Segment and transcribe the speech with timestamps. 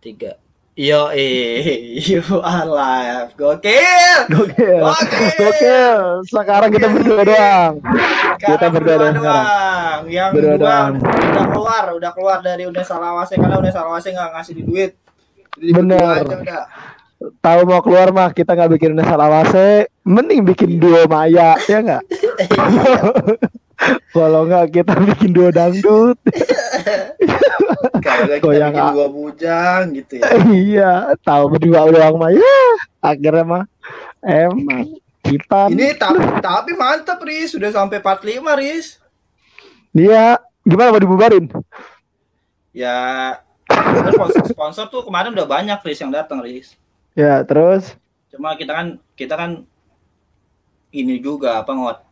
[0.00, 0.36] tiga.
[0.76, 3.32] Yo, eh, you are live.
[3.32, 4.28] Gokil.
[4.28, 4.76] Gokil.
[4.84, 5.32] Gokil.
[5.40, 5.96] Gokil.
[6.28, 7.74] Sekarang kita berdua doang.
[8.36, 10.00] Kita berdua doang doang.
[10.04, 10.92] Yang Berdua dua doang.
[11.00, 14.92] udah keluar, udah keluar dari udah Salawase karena udah Salawase nggak ngasih di duit.
[15.56, 16.20] Jadi Bener.
[16.28, 16.64] udah.
[17.40, 22.04] Tahu mau keluar mah kita nggak bikin Nesa Lawase, mending bikin duo Maya, ya nggak?
[24.12, 26.20] Kalau nggak kita bikin duo dangdut.
[28.02, 30.28] Kita Goyang, dua bujang gitu ya.
[30.52, 32.58] iya, tahu berdua doang Maya.
[33.02, 33.64] Akhirnya mah
[34.22, 38.86] emang kita Ini tapi, tapi mantap Riz, sudah sampai 45 Riz.
[39.96, 41.48] dia gimana mau dibubarin?
[42.76, 43.40] Ya
[44.12, 46.76] sponsor, sponsor tuh kemarin udah banyak Riz yang datang Riz.
[47.16, 47.96] Ya terus
[48.30, 48.86] Cuma kita kan
[49.16, 49.50] kita kan
[50.92, 52.05] ini juga apa ngot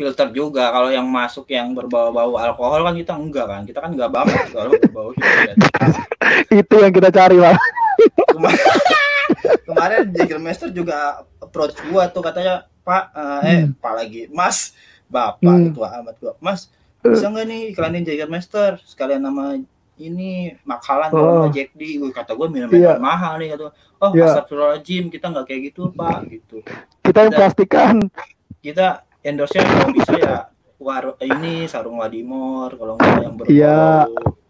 [0.00, 4.08] filter juga kalau yang masuk yang berbau-bau alkohol kan kita enggak kan kita kan enggak
[4.08, 5.56] banget kalau berbau gitu kan.
[6.64, 7.52] itu yang kita cari lah.
[8.32, 8.64] Kemarin,
[9.62, 10.96] kemarin Jägermeister juga
[11.36, 14.72] approach gua tuh katanya Pak eh, eh Pak lagi Mas
[15.04, 15.70] Bapak Hmm.
[15.70, 19.52] tua amat gua Mas bisa nggak nih iklanin Jägermeister sekalian nama
[19.94, 21.44] ini makalan Oh.
[21.44, 22.96] nggak Jack D Wih, kata gua minum Iya.
[22.96, 23.72] mahal nih kata gua.
[23.98, 24.24] oh Iya.
[24.32, 26.56] astagfirullahaladzim kita nggak kayak gitu Pak gitu
[27.02, 27.94] Kita yang Dan- pastikan
[28.58, 30.36] kita endorse nya kalau bisa ya
[30.80, 33.84] war ini sarung wadimor kalau nggak yang berbau Iya.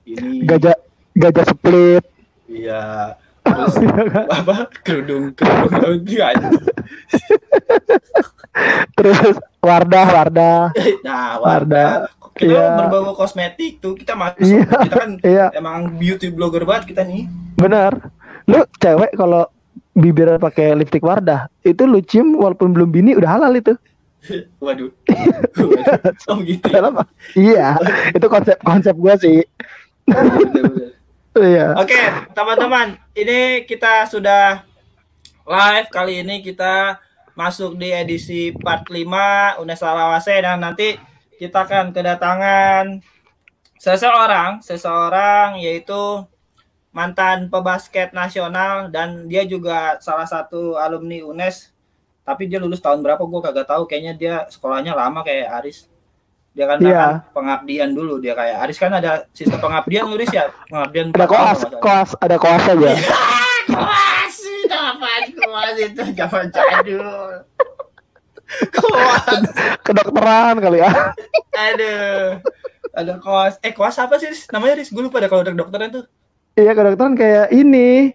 [0.06, 0.76] ini gajah
[1.12, 2.04] gajah split.
[2.46, 3.14] iya
[3.50, 3.74] terus
[4.28, 6.36] apa kerudung kerudung kan
[8.92, 9.18] Terus
[9.60, 10.60] Wardah Wardah.
[11.02, 11.90] nah Wardah.
[12.06, 12.64] warna kita Iya.
[12.78, 14.64] berbau kosmetik tuh kita masuk Iya.
[14.66, 15.46] kita kan Iya.
[15.52, 17.26] emang beauty blogger banget kita nih
[17.56, 17.92] Benar.
[18.46, 19.44] Lu cewek kalau
[19.92, 23.76] bibirnya pakai lipstick Wardah, itu lu cium walaupun belum bini udah halal itu.
[24.64, 24.90] waduh
[25.56, 25.70] Waduh.
[26.30, 27.02] oh gitu ya Kenapa?
[27.36, 27.68] iya,
[28.16, 29.40] itu konsep konsep gua sih.
[30.06, 31.00] Bener-bener.
[31.30, 31.78] Iya.
[31.78, 31.94] Oke,
[32.34, 34.66] teman-teman, ini kita sudah
[35.46, 36.98] live kali ini kita
[37.38, 40.98] masuk di edisi part 5 Unesa Lawase dan nanti
[41.38, 42.98] kita akan kedatangan
[43.78, 46.26] seseorang, seseorang yaitu
[46.90, 51.70] mantan pebasket nasional dan dia juga salah satu alumni UNES.
[52.20, 55.88] Tapi dia lulus tahun berapa gue kagak tahu, kayaknya dia sekolahnya lama kayak Aris.
[56.50, 61.14] Dia kan kan pengabdian dulu dia kayak Aris kan ada sistem pengabdian nulis ya, pengabdian
[61.14, 62.90] Ada koas, koas, ada koas aja.
[63.70, 67.46] Koas itu apaan koas itu zaman jadul.
[68.74, 69.46] Koas,
[69.86, 70.90] Kedokteran kali ya.
[71.54, 72.42] aduh.
[72.90, 73.54] Ada koas.
[73.62, 74.26] Eh koas apa sih?
[74.26, 74.50] Riz?
[74.50, 76.04] Namanya Riz, gue lupa ada kalau dokteran tuh.
[76.58, 78.10] Iya, kedokteran kayak ini.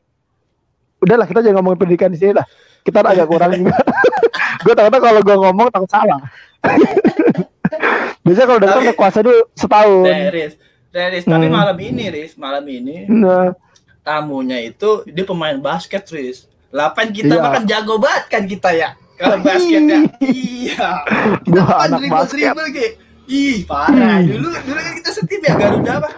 [1.00, 2.44] Udahlah kita jangan ngomongin pendidikan di sini lah.
[2.86, 3.74] Kita agak kurang juga.
[4.64, 6.22] gue takutnya kalau gue ngomong takut salah.
[8.24, 10.06] Biasanya kalau Tapi- udah kuasa dulu setahun.
[10.30, 10.54] Riz.
[10.92, 11.56] Riz, tapi Hmm.
[11.56, 13.52] malam ini Riz, malam ini Nah,
[14.00, 16.46] tamunya itu dia pemain basket Riz.
[16.70, 17.42] 8 kita Iya.
[17.42, 18.90] makan jago banget kan kita ya.
[19.16, 20.00] Kalau basketnya.
[20.24, 20.88] iya.
[21.42, 22.38] Kita makan anak dribble basket.
[22.38, 22.94] dribble kayak.
[23.26, 24.22] Ih, parah.
[24.22, 24.28] Hmm.
[24.28, 26.10] Dulu dulu kan kita setim ya Garuda apa?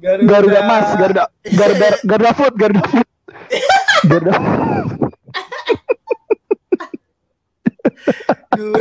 [0.00, 3.06] Garuda Mas, Garuda, Garuda, Garuda Food, Garuda Food.
[4.02, 4.32] Garuda.
[8.52, 8.80] dulu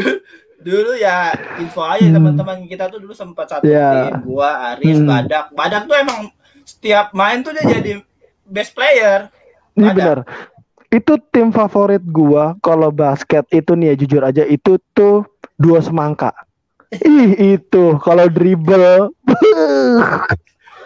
[0.60, 2.16] dulu ya info aja Hmm.
[2.16, 5.08] teman-teman kita tuh dulu sempat satu tim gua Aris Hmm.
[5.08, 6.20] Badak Badak tuh emang
[6.62, 8.04] setiap main tuh dia jadi
[8.44, 9.32] best player
[9.72, 9.96] Ini Ada.
[9.96, 10.20] benar.
[10.90, 15.24] Itu tim favorit gua kalau basket itu nih ya jujur aja itu tuh
[15.56, 16.34] dua semangka.
[16.92, 19.14] Ih itu kalau dribble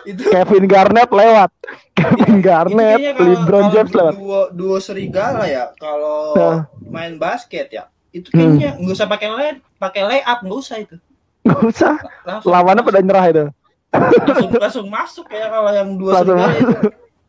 [0.04, 1.50] itu Kevin Garnett lewat.
[1.94, 4.14] Kevin Garnett, LeBron James lewat.
[4.14, 6.60] duo, duo serigala ya kalau Nah.
[6.84, 8.38] main basket ya itu Hmm.
[8.56, 10.96] kayaknya nggak usah pakai lay pakai layup nggak usah itu
[11.44, 11.94] Gak usah.
[12.24, 13.46] langsung Lawannya pada nyerah itu.
[13.92, 16.76] langsung, langsung masuk ya kalau yang dua Langsung serigala itu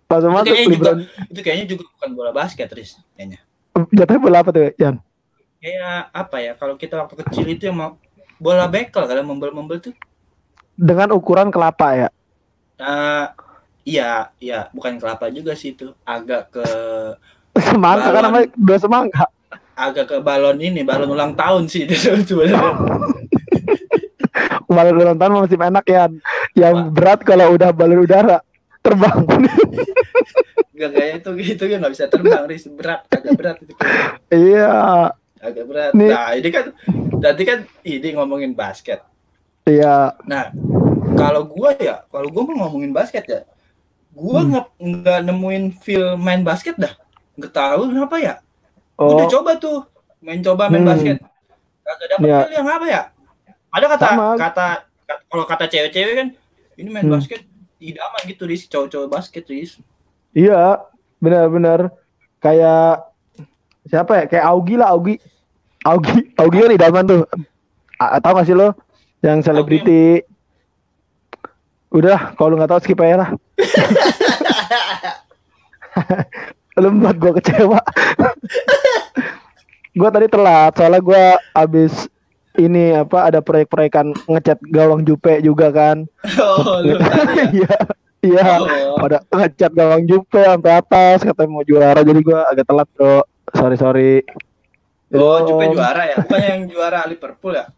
[0.05, 0.97] Langsung Itu masuk kayaknya juga-
[1.27, 3.41] itu kayaknya juga bukan bola basket Riz kayaknya
[3.91, 4.97] Jatuhnya bola apa tuh, Jan?
[5.59, 7.91] kayak apa ya kalau kita waktu kecil itu yang mau
[8.37, 9.95] bola bekel kalau membel-membel tuh
[10.71, 12.09] Dengan ukuran kelapa ya.
[12.77, 13.27] Eh,
[13.85, 16.67] iya iya bukan kelapa juga sih itu agak ke
[17.65, 19.27] Semangka kan namanya dua semangka.
[19.75, 21.95] Agak ke balon ini balon ulang tahun sih itu
[22.29, 22.59] sebenarnya
[24.67, 26.05] Balon ulang tahun masih enak ya.
[26.57, 26.91] Yang Wah.
[26.91, 28.39] berat kalau udah balon udara
[28.81, 29.19] terbang.
[30.75, 33.73] Gak kayak itu gitu kan nggak bisa terbang Riz berat agak berat itu
[34.35, 34.75] iya.
[35.39, 36.11] agak berat Nih.
[36.11, 36.65] nah ini kan
[37.15, 38.99] berarti kan ini ngomongin basket
[39.65, 40.19] Iya.
[40.27, 40.51] nah
[41.15, 43.41] kalau gua ya kalau gua mau ngomongin basket ya
[44.11, 44.51] gua Hmm.
[44.51, 46.91] nggak nggak nemuin feel main basket dah
[47.39, 48.35] nggak tahu kenapa ya
[48.95, 49.83] Oh, udah coba tuh
[50.21, 50.91] main coba main Hmm.
[50.91, 51.19] basket
[51.83, 52.39] kagak dapet Ya.
[52.55, 53.03] yang apa ya
[53.69, 54.27] ada kata Sama.
[54.35, 54.67] kata
[55.05, 56.29] kata- kalau kata cewek-cewek kan
[56.77, 57.15] ini main Hmm.
[57.15, 57.43] basket
[57.79, 59.77] idaman gitu ris cowok-cowok basket ris
[60.33, 60.79] iya.
[61.19, 61.89] benar-benar
[62.37, 63.01] kayak
[63.85, 64.25] siapa ya?
[64.25, 65.21] Kayak Augie lah, Augie.
[65.85, 67.21] Augie, Augie kan idaman tuh.
[67.97, 68.73] A tahu gak sih lo
[69.21, 70.21] yang selebriti?
[71.89, 73.31] Udah, kalau lu nggak tahu skip aja lah.
[76.75, 77.79] lu buat gue kecewa.
[79.99, 81.25] gue tadi telat, soalnya gue
[81.55, 82.11] abis
[82.55, 86.07] ini apa ada proyek-proyekan ngecat gawang Jupe juga kan.
[86.39, 87.75] Oh, lu tadi ya?
[88.25, 88.25] Iya.
[88.25, 88.97] Iya, Oh.
[88.97, 93.21] pada ngecat gawang Jupe sampai atas katanya mau juara jadi gua agak telat, Bro.
[93.53, 94.13] Sorry, sorry.
[95.13, 95.45] Oh.
[95.45, 96.17] Jupe juara ya?
[96.25, 97.69] Bukan yang juara Liverpool ya?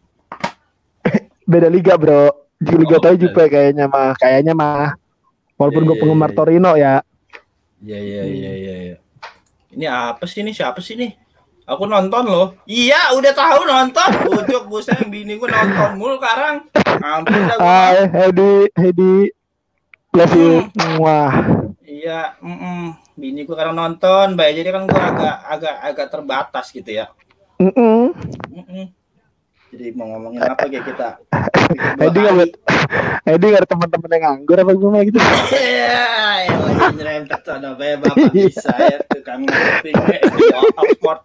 [1.51, 2.47] Beda liga, Bro.
[2.57, 3.21] Di Liga Oh, Toy beda.
[3.21, 4.97] Jupe kayaknya mah, kayaknya mah.
[5.57, 6.37] Walaupun Iya, gue iya, penggemar iya.
[6.37, 6.95] Torino ya.
[7.77, 8.97] Iya, iya, iya, iya, iya.
[9.73, 10.51] Ini apa sih ini?
[10.55, 11.13] Siapa sih ini?
[11.67, 12.47] Aku nonton loh.
[12.63, 14.09] Iya, udah tahu nonton.
[14.33, 16.65] Ujuk buset bini gue nonton mulu sekarang.
[17.03, 17.67] Ampun dah gua.
[17.67, 19.15] Hai, Hedi, Hedi.
[20.15, 20.53] Love you.
[20.73, 20.95] Hmm.
[20.97, 21.33] Wah.
[21.83, 26.85] Iya, mm bini gue sekarang nonton, baik jadi kan gue agak agak agak terbatas gitu
[27.01, 27.09] ya.
[27.57, 28.13] Mm-mm.
[28.13, 28.56] Mm-mm.
[29.67, 31.09] Jadi mau ngomongin apa kayak kita?
[31.99, 32.51] Hedi nggak buat
[33.27, 35.19] Hedi nggak ada teman-teman yang nganggur apa gimana gitu?
[35.51, 36.07] Iya,
[36.47, 39.91] yang lagi nyerempet sana bae bapak bisa ya tukang eh,
[40.79, 41.19] Oxford.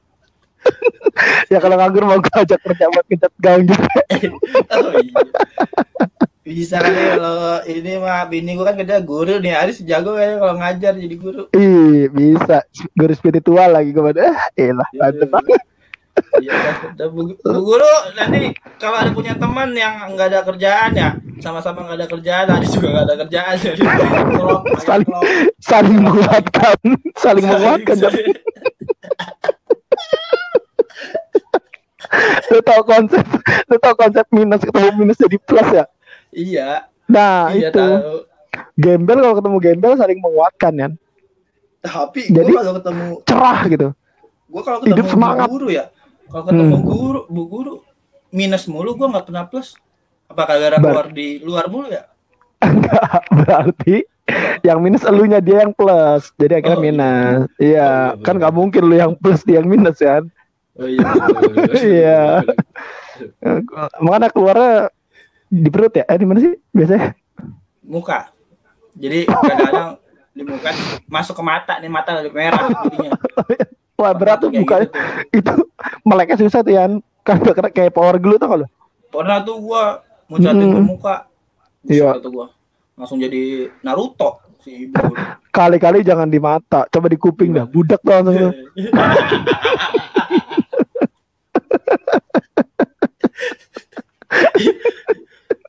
[1.51, 4.03] ya kalau nganggur mau gue ajak kerja buat ngecat gawang Jupe.
[4.73, 5.23] Oh iya.
[6.43, 10.43] Bisa kan ya kalau ini mah bini gua kan kerja guru nih Aris jago kayaknya
[10.43, 11.43] kalau ngajar jadi guru.
[11.55, 12.67] Ih, bisa.
[12.99, 14.35] Guru spiritual lagi ke mana?
[14.59, 15.63] Eh lah, mantep banget.
[16.35, 16.53] Iya,
[17.09, 21.99] bu, Bu guru nanti kalau ada punya teman yang nggak ada kerjaan ya sama-sama nggak
[21.99, 24.09] ada kerjaan, Aris juga nggak ada kerjaan jadi agak
[24.79, 25.25] Saling- klop.
[25.59, 26.77] Saling menguatkan,
[27.15, 27.97] saling menguatkan.
[32.45, 33.25] Lu tau konsep
[33.65, 35.85] lu tau konsep minus ketemu minus jadi plus ya
[36.31, 36.69] Iya,
[37.07, 38.29] nah iya itu tahu.
[38.75, 40.93] gembel kalau ketemu gembel saling menguatkan kan
[41.81, 43.89] Tapi Jadi- gua kalau ketemu cerah gitu
[44.47, 45.47] gua kalau Hidup ketemu semangat.
[45.47, 45.85] bu guru ya,
[46.33, 46.87] kalau ketemu Hmm.
[46.89, 47.75] guru, bu guru
[48.31, 49.77] minus mulu gua nggak pernah plus.
[50.25, 52.09] Apakah gara Bar- keluar di luar mulu ya?
[53.37, 54.07] berarti
[54.63, 56.87] yang minus elunya dia yang plus jadi akhirnya Oh, iya.
[56.87, 60.31] minus iya Oh, iya, kan nggak mungkin lu yang plus dia yang minus kan
[60.73, 61.03] Oh iya.
[61.75, 62.23] Iya.
[63.99, 64.95] makanya keluarnya
[65.45, 67.19] di perut ya eh di mana sih biasanya
[67.83, 68.31] Muka.
[68.95, 69.91] Jadi kadang-kadang
[70.31, 70.71] di muka
[71.07, 73.11] masuk ke mata nih mata merah jadinya.
[73.95, 74.95] wah berat tuh mukanya gitu
[75.39, 75.55] itu
[76.03, 76.93] meleknya susah tuh Yan
[77.23, 78.67] kan kena kayak power glue tuh kalau
[79.09, 80.89] Pernah tuh gua muncatin ke Hmm.
[80.89, 81.17] muka.
[81.85, 82.17] Iya.
[82.19, 82.47] Tuh gua.
[82.95, 84.97] Langsung jadi Naruto si ibu.
[85.51, 88.53] kali-kali jangan di mata coba di kuping dah budak tuh langsung tuh.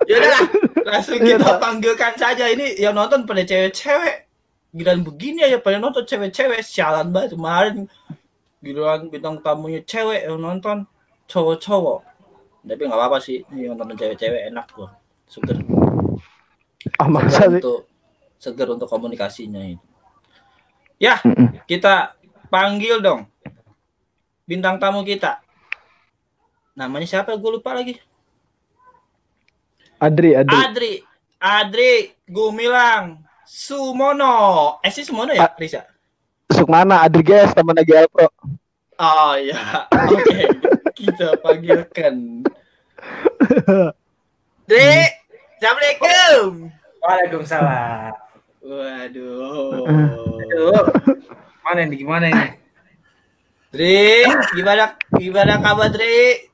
[0.03, 0.37] ya udah
[0.83, 4.27] langsung Iya, kita panggilkan saja ini yang nonton pada cewek-cewek.
[4.73, 7.75] Giliran begini aja pada nonton cewek-cewek sialan banget kemarin.
[8.63, 10.87] Giliran bintang tamunya cewek yang nonton
[11.27, 11.99] cowok-cowok.
[12.63, 14.95] Tapi nggak apa-apa sih, yang nonton cewek-cewek enak gua.
[15.27, 15.59] Seger.
[16.99, 17.79] ah masa Seger sih untuk
[18.39, 19.83] seger untuk komunikasinya itu.
[20.95, 21.59] Ya, Mm-mm.
[21.67, 22.15] kita
[22.47, 23.27] panggil dong
[24.47, 25.43] bintang tamu kita.
[26.75, 27.35] Namanya siapa?
[27.35, 27.99] Gue lupa lagi.
[29.99, 30.93] Adri Adri Adri,
[31.39, 31.93] Adri
[32.27, 34.79] Gumilang Sumono.
[34.83, 35.87] Eh sih Sumono ya, Risa?
[36.51, 38.27] Sukmana Adri guys teman GL Pro
[39.03, 40.47] Oh ya, oke.
[40.95, 42.47] Kita panggilkan.
[44.63, 44.91] Dri,
[45.59, 46.71] Assalamualaikum.
[47.03, 48.15] Waalaikumsalam.
[48.63, 49.83] Waduh.
[49.91, 50.87] Aduh.
[51.67, 52.47] Mana ini gimana ini?
[53.75, 54.23] Dri,
[54.55, 56.47] gimana gimana kabar Dri?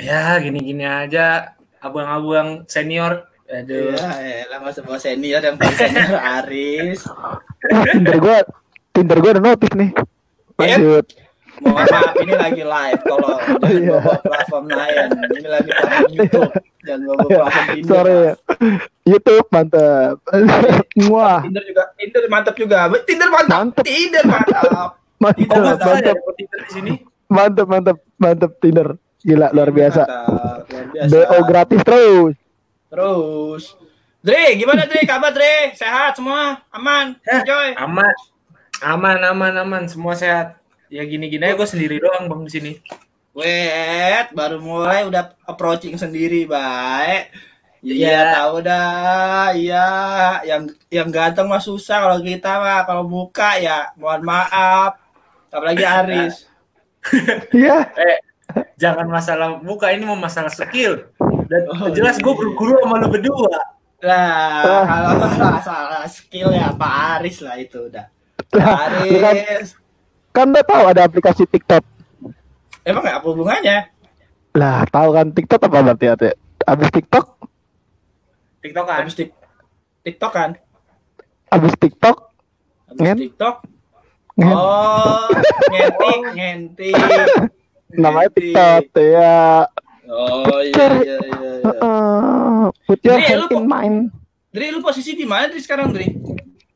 [0.00, 1.52] Ya gini-gini aja.
[1.84, 3.28] Abang-abang senior.
[3.52, 3.92] Aduh.
[3.92, 7.04] Ya, lah nggak semua senior yang paling senior Aris.
[7.04, 7.36] Wah,
[7.92, 8.40] Tinder gua
[8.96, 9.92] Tinder gua ada notif nih
[10.56, 11.04] lanjut
[11.62, 13.96] Mohon maaf ini lagi live kalau jangan Iya.
[13.96, 15.06] bawa platform lain.
[15.32, 16.52] Ini lagi platform YouTube.
[16.82, 17.88] Jangan bawa platform Tinder.
[17.88, 18.38] sorry Mas.
[19.02, 20.14] YouTube mantap
[21.10, 22.78] wah Tinder juga, Tinder mantap juga.
[23.02, 23.56] Tinder mantap.
[23.56, 23.84] Mantap.
[23.84, 24.90] Tinder mantap.
[25.22, 26.92] mantap masalah ada mantap dapat Tinder di sini.
[27.26, 28.88] mantap mantap mantap Tinder
[29.20, 31.08] gila luar biasa Mantap, luar biasa.
[31.08, 32.34] BO gratis terus
[32.88, 33.64] Terus.
[34.20, 35.02] Dre, gimana Dre?
[35.02, 35.72] Kabar Dre?
[35.72, 36.60] Sehat semua?
[36.68, 37.16] Aman?
[37.24, 37.72] Enjoy?
[37.74, 38.12] Aman.
[38.78, 39.82] Aman, aman, aman.
[39.88, 40.61] Semua sehat.
[40.92, 42.72] Ya gini-gini aja gue sendiri doang bang di sini.
[43.32, 47.32] Wet, baru mulai udah approaching sendiri, baik.
[47.80, 48.20] Iya, Iya.
[48.36, 49.46] tahu dah.
[49.56, 49.86] Iya,
[50.44, 55.00] yang yang ganteng mah susah kalau kita mah kalau muka ya mohon maaf.
[55.48, 56.44] Apalagi Aris.
[57.56, 58.20] iya Eh,
[58.76, 61.08] jangan masalah muka ini mau masalah skill.
[61.48, 62.38] Dan Oh, jelas gue iya.
[62.38, 63.56] berguru sama lu berdua.
[64.02, 64.84] Lah, Ah.
[64.86, 65.12] kalau
[65.50, 68.06] masalah skill ya Pak Aris lah itu udah.
[68.52, 69.72] Kan, Aris.
[70.32, 71.84] Kan udah tahu ada aplikasi TikTok.
[72.82, 73.92] Emang apa hubungannya?
[74.52, 76.14] Lah, tahu kan TikTok apa berarti ya?
[76.62, 77.26] Abis TikTok,
[78.60, 79.00] TikTok kan.
[79.02, 79.30] Habis tik
[80.02, 80.50] TikTok kan?
[81.52, 82.16] abis TikTok,
[82.88, 83.16] Habis Ngen?
[83.18, 83.56] TikTok.
[84.34, 84.56] Ngen.
[84.56, 85.28] Oh,
[85.68, 86.94] ngentik, ngentik.
[88.02, 88.32] namanya.
[88.32, 89.68] TikTok ya.
[90.08, 91.18] Oh iya iya iya.
[91.20, 91.52] iya.
[91.62, 92.62] Heeh.
[92.84, 93.98] put your Dri, lu hand in kok- mine.
[94.48, 96.08] Dri, lu posisi di mana Dri sekarang Dri?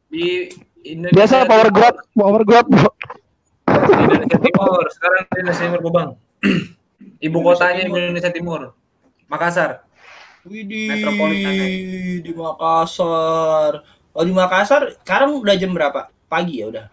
[0.09, 0.49] Di
[0.85, 1.17] Indonesia.
[1.17, 2.67] Biasa power grab, power grab.
[3.85, 4.83] Indonesia Timur.
[4.91, 6.09] Sekarang di Indonesia Timur Gobang.
[7.27, 8.61] Ibu kotanya di Indonesia Timur.
[9.27, 9.83] Makassar.
[10.47, 11.55] Widih, Metropolitan.
[12.23, 13.73] di Makassar.
[14.13, 16.09] Oh di Makassar sekarang udah jam berapa?
[16.27, 16.87] Pagi ya udah.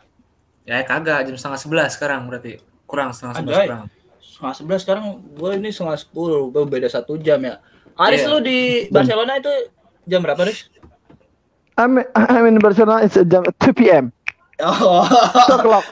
[0.63, 2.59] Ya kagak jam setengah sebelas sekarang berarti.
[2.89, 3.85] Kurang setengah sebelas kurang.
[4.17, 6.49] Setengah sebelas sekarang gue ini setengah sepuluh.
[6.49, 7.61] Gue beda satu jam ya.
[7.93, 8.31] Aris Iya.
[8.33, 8.59] lu di
[8.89, 9.53] Barcelona itu
[10.09, 10.65] jam berapa Aris?
[11.73, 14.09] I'm, I'm in Barcelona it's jam 2 p.m.
[14.63, 15.03] Oh.
[15.03, 15.85] 2 o'clock.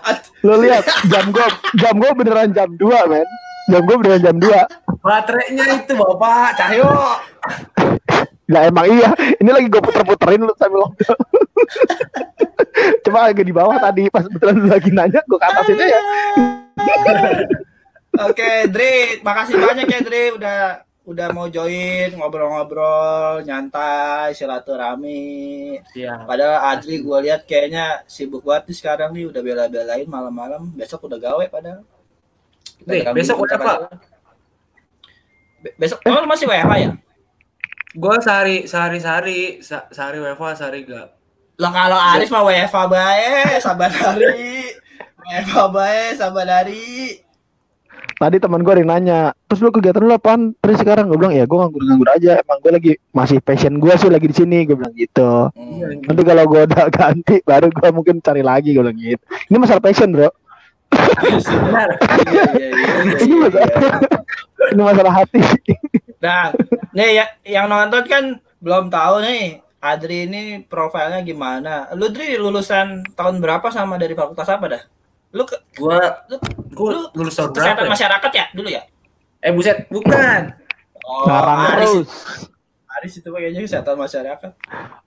[0.48, 1.48] Lo lihat jam gue,
[1.78, 3.28] jam gue beneran jam 2 men.
[3.70, 5.04] Jam gue beneran jam 2.
[5.04, 6.90] Baterainya itu Bapak Cahyo.
[8.52, 9.10] Nggak emang iya.
[9.40, 11.20] Ini lagi gue puter-puterin lu sambil lockdown.
[13.08, 16.02] Cuma agak di bawah tadi pas betulan lu lagi nanya gue ke atas itu ya.
[18.28, 25.78] Oke, Dri, makasih banyak ya Dri udah udah mau join ngobrol-ngobrol, nyantai, silaturahmi.
[25.92, 26.24] Iya.
[26.24, 30.72] Padahal Adri gue lihat kayaknya sibuk banget nih sekarang nih udah bela-belain malam-malam.
[30.74, 31.84] Besok udah gawe padahal.
[33.14, 33.88] Besok aja.
[35.62, 36.90] Be- besok oh lu masih WFH ya?
[37.94, 41.14] Gue sehari sehari sehari se- sehari WFA sehari gak.
[41.62, 44.74] Lah kalau Aris mah WFH bae, sabar hari.
[45.22, 47.22] WFH bae, sabar hari.
[48.22, 50.54] Tadi teman gue ada yang nanya, terus lu kegiatan lu apaan?
[50.62, 52.38] Terus sekarang gue bilang ya gue nganggur-nganggur aja.
[52.38, 54.66] Emang gue lagi masih passion gue sih lagi di sini.
[54.70, 55.50] Gue bilang gitu.
[55.50, 56.06] Hmm.
[56.06, 58.78] Nanti kalau gue udah ganti, baru gue mungkin cari lagi.
[58.78, 59.24] Gue bilang gitu.
[59.50, 60.30] Ini masalah passion bro.
[60.92, 61.90] Benar.
[63.24, 63.70] Ini masalah,
[64.76, 65.40] ini masalah hati.
[66.22, 66.54] Nah,
[66.94, 68.24] nih ya, yang nonton kan
[68.62, 71.90] belum tahu nih Adri ini profilnya gimana.
[71.98, 74.84] Lu Dri lulusan tahun berapa sama dari fakultas apa dah?
[75.32, 75.96] Lu ke, Gue
[76.28, 76.38] lu,
[76.70, 77.88] gue lu lulus tahun kesehatan berapa?
[77.88, 77.94] ya?
[77.96, 78.82] masyarakat ya dulu ya?
[79.40, 80.42] Eh buset, bukan.
[81.02, 82.08] Oh, Aris, terus.
[82.92, 84.52] Aris itu kayaknya kesehatan masyarakat.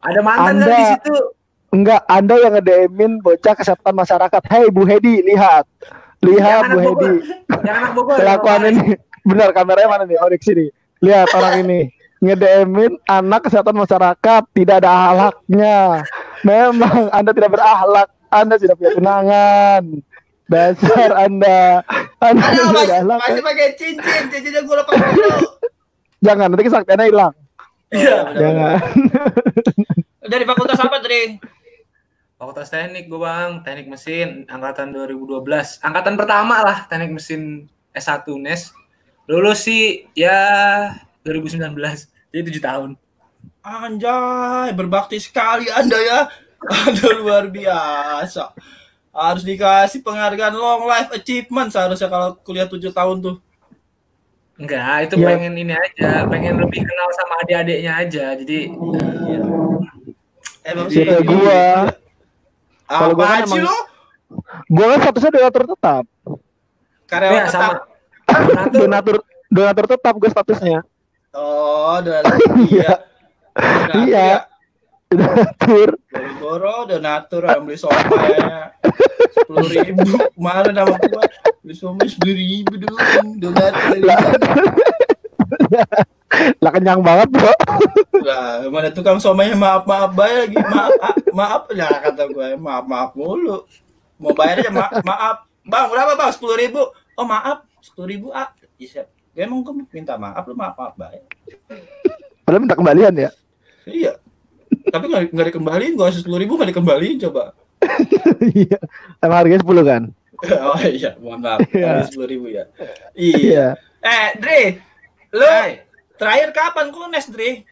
[0.00, 1.16] Ada mantan Anda- kan di situ.
[1.71, 4.43] Enggak, Anda yang nge-DM-in bocah kesehatan masyarakat.
[4.47, 5.66] Hei Bu Hedi, lihat.
[6.21, 7.12] Lihat Yang Bu anak Hedi.
[7.61, 8.16] Yang anak Bogor.
[8.16, 8.87] Kelakuan ini.
[9.25, 10.16] Benar, kameranya mana nih?
[10.19, 10.66] Oh, di sini.
[10.99, 11.90] Lihat orang ini.
[12.21, 14.43] Nge-DM-in anak kesehatan masyarakat.
[14.49, 16.07] Tidak ada ahlaknya.
[16.43, 18.09] Memang Anda tidak berakhlak.
[18.31, 19.83] Anda tidak punya tunangan.
[20.44, 21.80] Dasar Anda.
[22.20, 25.38] Anda Ayo, mas, masih pakai cincin, cincinnya gue lepas dulu.
[26.24, 27.34] Jangan, nanti kesaktiannya hilang.
[27.92, 28.76] Iya, Jangan.
[30.24, 31.36] Dari fakultas apa Dri?
[32.34, 35.80] Fakultas Teknik gue bang, Teknik Mesin, angkatan 2012.
[35.80, 38.72] Angkatan pertama lah, Teknik Mesin S1 NES.
[39.24, 40.92] Lulus sih ya
[41.24, 41.72] 2019,
[42.28, 42.90] jadi 7 tahun.
[43.64, 46.20] Anjay, berbakti sekali Anda ya.
[46.64, 48.52] Anda luar biasa.
[49.14, 53.37] Harus dikasih penghargaan long life achievement seharusnya kalau kuliah 7 tahun tuh.
[54.54, 55.26] Enggak, itu Ya.
[55.28, 58.25] pengen ini aja, pengen lebih kenal sama adik-adiknya aja.
[58.35, 59.40] Jadi Iya.
[60.64, 61.18] Emang Gitu iya.
[61.21, 61.64] gua.
[62.85, 63.76] Kalau gua kan sih emang- lo?
[64.66, 66.04] Gue kan statusnya donatur tetap.
[67.06, 67.73] Karyawan ya tetap.
[68.26, 68.62] sama.
[68.73, 69.16] Donatur.
[69.47, 70.78] Donatur tetap gue statusnya.
[71.30, 72.35] Oh, donatur.
[72.66, 72.92] Iya.
[73.54, 74.37] Donatur Iya.
[75.14, 75.26] Ya.
[75.30, 75.90] Donatur.
[76.42, 78.35] Boro donatur orang beli somai.
[79.35, 80.02] Sepuluh ribu.
[80.37, 81.25] Mana nama gua?
[81.62, 82.97] Beli somai sepuluh ribu dulu.
[83.38, 84.21] Donatur Lah.
[86.59, 87.54] Lah kenyang banget bro.
[88.26, 89.54] lah mana tukang somainya?
[89.54, 90.59] Maaf maaf bayar lagi.
[90.59, 91.62] Maaf ah, maaf.
[91.71, 93.62] Ya kata gue maaf maaf mulu.
[94.18, 94.92] Mau bayar aja maaf.
[95.06, 96.30] Maaf bang berapa bang?
[96.35, 96.83] Sepuluh ribu.
[97.14, 97.62] Oh maaf.
[97.78, 98.50] Sepuluh ribu ah.
[98.75, 101.23] Bisa emang gue minta maaf lu maaf maaf bayar
[102.44, 103.30] Padahal minta kembalian ya.
[103.85, 104.12] iya
[104.84, 107.52] tapi nggak nggak dikembaliin gue sepuluh ribu nggak dikembaliin coba
[108.56, 108.78] Iya.
[109.20, 110.02] Emang harganya 10 kan?
[110.72, 112.04] oh iya mohon maaf Iya.
[112.04, 112.64] sepuluh ribu ya
[113.12, 113.66] iya Iya.
[114.04, 114.62] Eh, Dri,
[115.32, 115.48] lu
[116.14, 117.64] terakhir kapan kunes, Dri?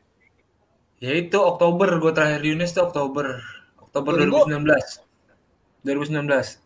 [0.97, 3.37] Ya itu Oktober gue terakhir di UNES itu Oktober.
[3.77, 4.49] Oktober 2000?
[4.49, 5.05] 2019.
[5.85, 6.57] 2019.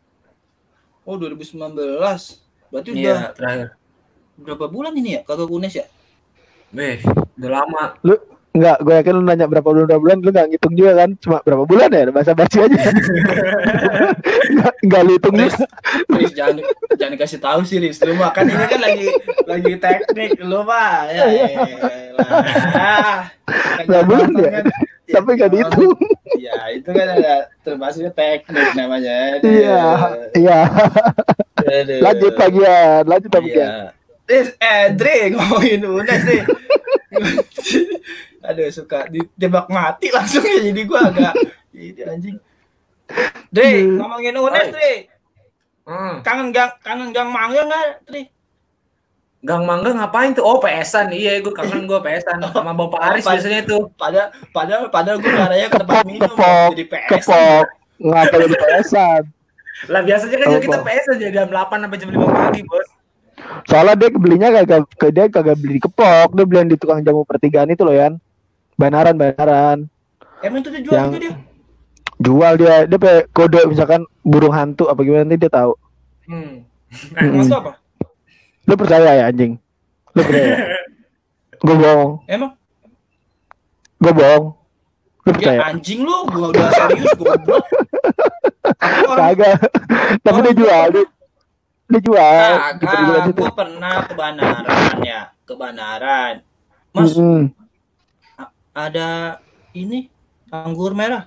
[1.03, 2.39] Oh, 2019.
[2.71, 3.69] Berarti udah Iya, terakhir.
[4.37, 5.91] berapa bulan ini ya kagak kunes ya?
[6.71, 7.03] Weh,
[7.35, 7.85] udah lama.
[8.05, 8.15] Lu
[8.57, 11.11] enggak, gue yakin lu nanya berapa bulan berapa bulan lu enggak ngitung juga kan?
[11.21, 12.09] Cuma berapa bulan ya?
[12.09, 12.81] Bahasa basi aja.
[14.51, 15.57] Enggak enggak lu hitung Riz.
[16.11, 16.65] Riz jangan
[16.97, 18.01] jangan dikasih tahu sih, Riz.
[18.01, 19.09] Lu mah kan ini kan lagi
[19.45, 21.07] lagi teknik lu mah.
[21.13, 21.65] Ya, ya, ya.
[23.85, 24.51] Berapa bulan ya?
[24.51, 24.65] Kan,
[25.07, 25.95] Tapi nggak dihitung.
[26.37, 29.39] Ya, itu kan ada termasuknya teknik namanya.
[29.45, 29.83] Iya,
[30.35, 30.61] iya.
[32.03, 33.55] Lanjut lagi ya, lanjut lagi ya.
[33.55, 33.79] Iya.
[34.59, 36.43] Eh, Dre ngomongin Unes nih.
[38.47, 41.35] Aduh, suka ditembak mati langsung ya jadi gua agak
[41.75, 42.37] ini anjing.
[43.49, 44.69] Dre, ngomongin Unes.
[44.71, 44.93] Dre.
[45.83, 46.19] Hmm.
[46.21, 48.23] Kangen gang kangen gang mangga enggak, Dre?
[49.47, 50.43] Gang Mangga ngapain tuh?
[50.43, 51.15] Oh, PS-an.
[51.15, 53.87] Iya, gue kangen gue PS-an sama Bapak Aris pas- biasanya tuh.
[53.95, 57.09] Padahal padahal padahal gua ngaranya ke tempat Kepok, minum kepok, jadi PS.
[57.15, 57.65] kepok.
[57.97, 59.23] Ngapa jadi PS-an?
[59.87, 60.87] Lah biasanya kan kita Bang.
[60.89, 62.89] PS aja jam 8 sampai jam 5 pagi, Bos.
[63.65, 67.01] Soalnya dia belinya kagak ke dia kagak beli di kepok, dia beli yang di tukang
[67.01, 68.19] jamu pertigaan itu loh, Yan.
[68.77, 69.79] Banaran, banaran.
[70.41, 71.35] Emang itu dijual Yang- juga dia?
[72.17, 75.77] Jual dia, dia pakai kode misalkan burung hantu apa gimana nanti dia tahu.
[76.25, 76.65] Hmm.
[77.13, 77.77] Emang itu apa?
[78.65, 79.61] Lu percaya ya anjing?
[80.13, 80.57] Lu percaya?
[81.67, 82.53] gue bohong, Emang
[83.97, 84.45] gue bohong.
[85.25, 85.61] Lu ya percaya?
[85.67, 87.65] anjing lu, gua udah serius goblok.
[88.63, 89.57] Tapi orang Kagak.
[90.23, 91.05] Tapi dia jual, dia,
[91.87, 92.51] dia jual.
[92.81, 93.41] Kagak, situ.
[93.41, 96.35] gua pernah ke Banaran ya, ke Banaran.
[96.95, 97.51] Mas, Mm-mm.
[98.77, 99.41] Ada
[99.73, 100.13] ini
[100.53, 101.25] anggur merah.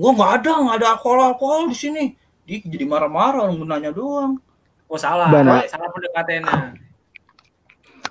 [0.00, 2.04] Gua nggak ada, nggak ada alkohol alkohol di sini.
[2.48, 4.40] Dia jadi marah-marah orang nanya doang.
[4.88, 5.28] Oh, salah.
[5.28, 5.68] Benar.
[5.68, 6.78] Salah pendekatannya.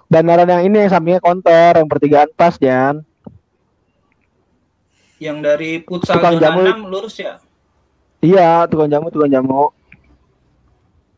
[0.05, 3.01] Banaran yang ini yang sampingnya konter, yang pertigaan pas, Jan.
[5.17, 6.61] Yang dari futsal Tukang jamu.
[6.61, 7.39] 6 lurus ya.
[8.19, 9.71] Iya, tukang jamu, tukang jamu.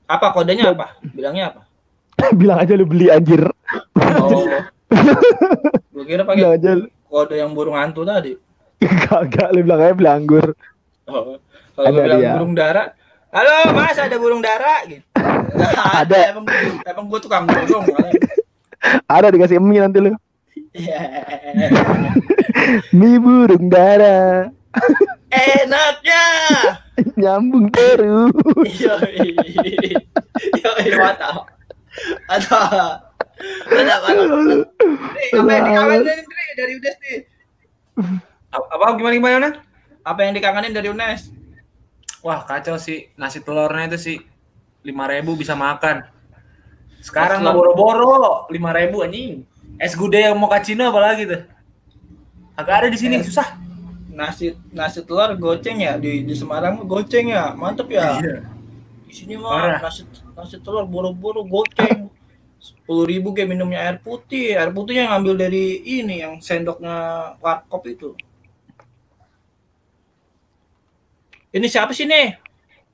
[0.08, 1.02] Apa kodenya apa?
[1.04, 1.62] Bilangnya apa?
[2.40, 3.44] Bilang aja lu beli anjir.
[3.98, 4.46] Oh.
[5.94, 6.88] Gua kira Bilang pakai aja lu.
[7.08, 8.36] Kode yang burung hantu tadi.
[9.08, 10.48] Kagak, lu bilang aja beli anggur.
[11.08, 11.40] Oh.
[11.74, 12.34] Kalau Ada bilang dia.
[12.38, 12.84] burung dara,
[13.30, 15.06] halo mas ada burung dara gitu.
[15.58, 15.72] Nggak
[16.06, 16.20] Ada.
[16.34, 17.86] Emang gua, emang gua tukang burung.
[19.16, 20.12] Ada dikasih mie nanti lu.
[20.74, 21.00] Iya.
[22.94, 24.50] Mie burung dara.
[25.30, 26.24] Enaknya.
[27.18, 28.34] Nyambung terus.
[28.78, 29.38] Yoi.
[30.62, 31.46] Yoi, mantap.
[32.30, 32.62] Ada.
[33.38, 33.86] Nih,
[35.38, 37.20] apa yang dikangenin Dri, dari UNES nih?
[38.50, 39.50] Apa gimana gimana?
[40.02, 41.30] Apa yang dikangenin dari UNES?
[42.26, 43.14] Wah, kacau sih.
[43.14, 44.18] Nasi telurnya itu sih
[44.82, 46.08] 5000 bisa makan.
[47.04, 49.46] Sekarang nggak boro-boro 5000 anjing.
[49.78, 51.46] Es gudeg yang mochaccino apalagi tuh.
[52.58, 53.54] Agak ada di sini, susah.
[54.10, 57.54] Nasi nasi telur goceng ya di di Semarang goceng ya.
[57.54, 58.18] Mantep ya.
[58.18, 58.50] Iya.
[59.06, 62.10] Di sini mah nasi nasi telur boro-boro goceng.
[62.58, 64.58] Sepuluh ribu kayak minumnya air putih.
[64.58, 66.96] Air putihnya yang ngambil dari ini yang sendoknya
[67.40, 68.18] warkop itu.
[71.54, 72.38] Ini siapa sih nih?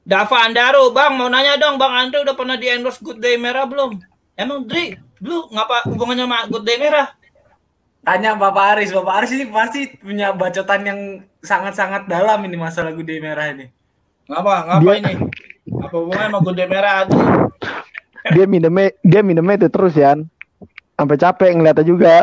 [0.03, 3.63] Dava Andaro, Bang, mau nanya dong, Bang Andre udah pernah di endorse Good Day Merah
[3.63, 4.03] belum?
[4.35, 7.07] Emang Dri, lu ngapa hubungannya sama Good Day Merah?
[8.03, 10.99] Tanya Bapak Aris, Bapak Aris ini pasti punya bacotan yang
[11.39, 13.71] sangat-sangat dalam ini masalah gudeg merah ini.
[14.27, 14.53] Ngapa?
[14.67, 15.13] Ngapa Dia- ini?
[15.79, 17.07] Apa hubungannya sama Good Day Merah?
[17.07, 17.23] Dri?
[18.31, 20.23] Dia minumnya dia minumnya itu terus Yan.
[20.95, 22.15] Sampai capek ngeliatnya juga.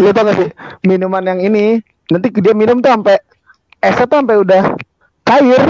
[0.00, 0.48] Lu tau gak sih?
[0.88, 3.16] Minuman yang ini nanti dia minum tuh sampai
[3.84, 4.62] esnya tuh sampai udah
[5.28, 5.62] cair.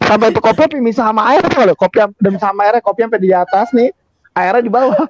[0.00, 3.20] Sampai tuh kopi misah sama air tuh loh kopi udah misah sama airnya kopi sampai
[3.22, 3.94] di atas nih
[4.34, 5.06] airnya di bawah.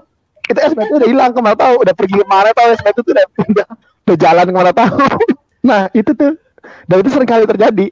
[0.50, 3.00] Itu es batu udah hilang ke mana tahu udah pergi ke mana tahu es batu
[3.07, 3.66] tuh udah, udah,
[4.05, 4.96] udah jalan ke mana tahu
[5.68, 6.37] nah itu tuh.
[6.85, 7.87] Dan itu sering kali terjadi.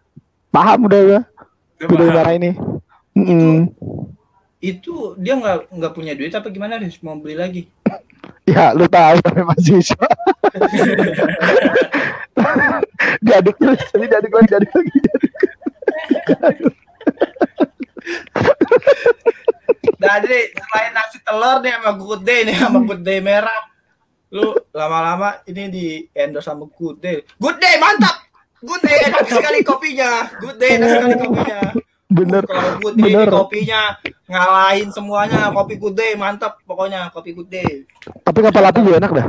[0.52, 1.20] Paham udah gua?
[1.88, 2.52] Udah darah ini.
[3.14, 3.70] Mm-mm.
[4.59, 6.99] Itu dia nggak nggak punya duit apa gimana Riz?
[7.03, 7.62] Mau beli lagi?
[8.49, 10.09] Ya, lu tahu tapi mahasiswa.
[13.21, 14.90] diaduk terus, ini diaduk lagi, diaduk lagi.
[16.25, 16.75] diaduk.
[19.99, 23.61] Jadi selain nasi telur nih sama Good Day nih sama Good Day merah.
[24.33, 27.16] Lu lama-lama ini di endorse sama Good Day.
[27.37, 28.16] Good Day mantap.
[28.64, 30.11] Good Day enak sekali kopinya.
[30.40, 31.61] Good Day enak sekali kopinya.
[32.09, 33.29] Bener, Kalau Good ini bener.
[33.29, 33.81] kopinya
[34.25, 35.53] ngalahin semuanya.
[35.53, 37.85] Kopi Good Day mantap pokoknya kopi Good Day.
[38.25, 39.27] Tapi kapal api juga enak dah.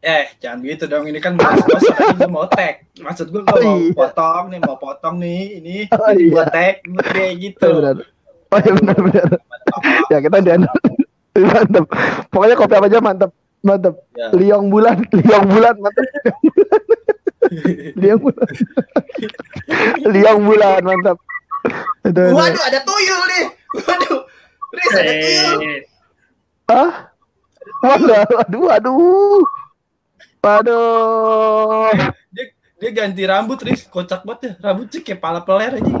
[0.00, 1.04] Eh, jangan gitu dong.
[1.04, 2.88] Ini kan bahas gue mau tag.
[2.96, 3.92] Maksud gue gue Oh, mau iya.
[3.92, 5.60] potong nih, mau potong nih.
[5.60, 6.32] Ini Oh, iya.
[6.32, 6.76] buat tag
[7.12, 7.68] Day gitu.
[7.68, 7.96] Bener.
[8.50, 9.28] Oh iya benar benar.
[10.08, 10.50] Ya kita di
[11.52, 11.84] mantap.
[12.32, 13.30] Pokoknya kopi apa aja mantap.
[13.60, 13.94] Mantap.
[14.16, 14.32] Ya.
[14.32, 16.06] Liong bulan, liong bulan mantap.
[18.00, 18.48] liong bulan.
[20.08, 21.18] liong bulan mantap.
[22.06, 22.24] Itu.
[22.32, 23.44] Waduh, ada tuyul nih.
[23.76, 24.18] Waduh.
[24.70, 25.56] Riz, ada tuyul.
[26.70, 26.90] Hah?
[27.80, 29.42] Waduh, waduh, waduh.
[30.40, 31.92] Waduh.
[32.32, 32.44] Dia,
[32.80, 33.84] dia ganti rambut, Riz.
[33.86, 34.52] Kocak banget ya.
[34.64, 35.94] Rambutnya kayak pala peler aja.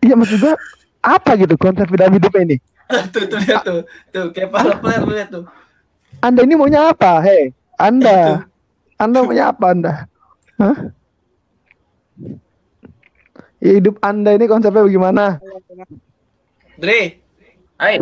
[0.00, 0.56] Iya maksud gua
[1.04, 2.56] apa gitu konsep dalam hidupnya ini?
[3.12, 3.80] tuh, tuh, lihat tuh.
[4.10, 5.44] Tuh, kayak pala peler, lihat tuh.
[6.20, 7.22] Anda ini maunya apa?
[7.22, 8.44] Hei, Anda.
[9.00, 9.92] Anda maunya apa Anda?
[10.60, 10.76] Hah?
[13.60, 15.36] Hidup Anda ini konsepnya bagaimana?
[16.80, 17.20] Dre,
[17.76, 18.00] Hai.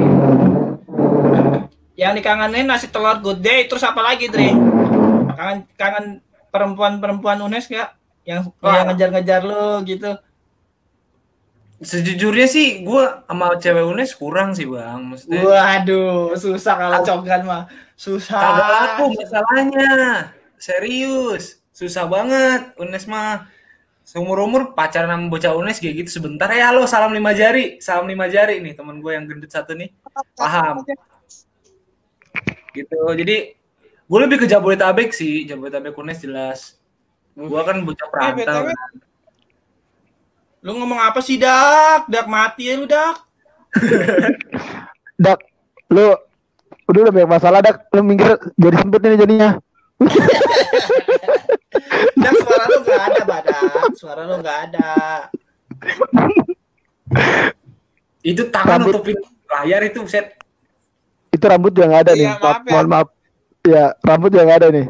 [1.99, 4.55] yang dikangenin nasi telur good day terus apa lagi Dre?
[5.35, 6.23] Kangen kangen
[6.55, 7.99] perempuan-perempuan UNES gak?
[8.23, 8.79] Yang Wah.
[8.79, 10.15] yang ngejar-ngejar lu gitu.
[11.83, 15.03] Sejujurnya sih gue sama cewek UNES kurang sih bang.
[15.11, 17.63] Maksudnya Waduh, susah kalau cogan mah.
[17.99, 18.39] Susah.
[18.39, 19.91] kagak laku masalahnya.
[20.55, 21.59] Serius.
[21.75, 23.58] Susah banget UNES mah.
[24.09, 28.09] Seumur umur pacaran sama bocah UNES kayak gitu sebentar ya lo salam lima jari salam
[28.09, 29.93] lima jari nih temen gue yang gendut satu nih
[30.33, 30.81] paham
[32.73, 33.53] gitu jadi
[34.09, 36.81] gue lebih ke Jabodetabek sih Jabodetabek UNES jelas
[37.37, 38.73] gue kan bocah perantau BTW.
[38.73, 38.93] kan.
[40.59, 42.11] Lu ngomong apa sih, Dak?
[42.11, 43.23] Dak mati ya lu, Dak.
[45.23, 45.39] Dak,
[45.87, 46.19] lu
[46.89, 49.51] udah udah banyak masalah dak, lu minggir jadi sempit ini jadinya.
[52.19, 53.91] Dak suara lu nggak ada, Badak.
[53.95, 54.91] Suara lu nggak ada.
[58.21, 58.93] itu tangan Rambut.
[58.95, 59.17] nutupin
[59.49, 60.37] layar itu set
[61.29, 62.29] Itu rambut juga nggak ada nih.
[62.29, 62.71] Iya, Maaf, maaf ya.
[62.73, 63.09] mohon maaf.
[63.63, 64.87] Ya, rambut juga nggak ada nih.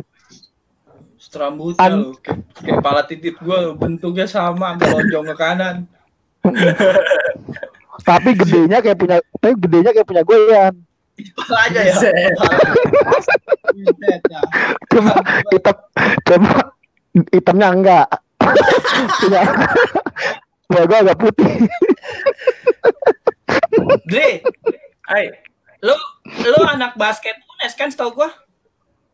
[1.29, 5.77] Rambutnya An- lu kayak, kayak kepala titik gua lu, bentuknya sama, melonjong ke kanan.
[8.09, 10.71] Tapi gedenya kayak punya, tapi gedenya kayak punya gue ya.
[11.19, 11.95] Kepala aja ya.
[11.95, 12.31] Ya.
[14.91, 15.15] Cuma
[15.51, 15.77] hitam,
[16.27, 16.53] cuma
[17.35, 18.09] hitamnya enggak.
[19.19, 19.43] Punya,
[20.67, 21.53] punya gue agak putih.
[24.09, 24.43] Dre,
[25.09, 25.95] Hai lu
[26.43, 28.31] lu anak basket UNES kan setahu gua?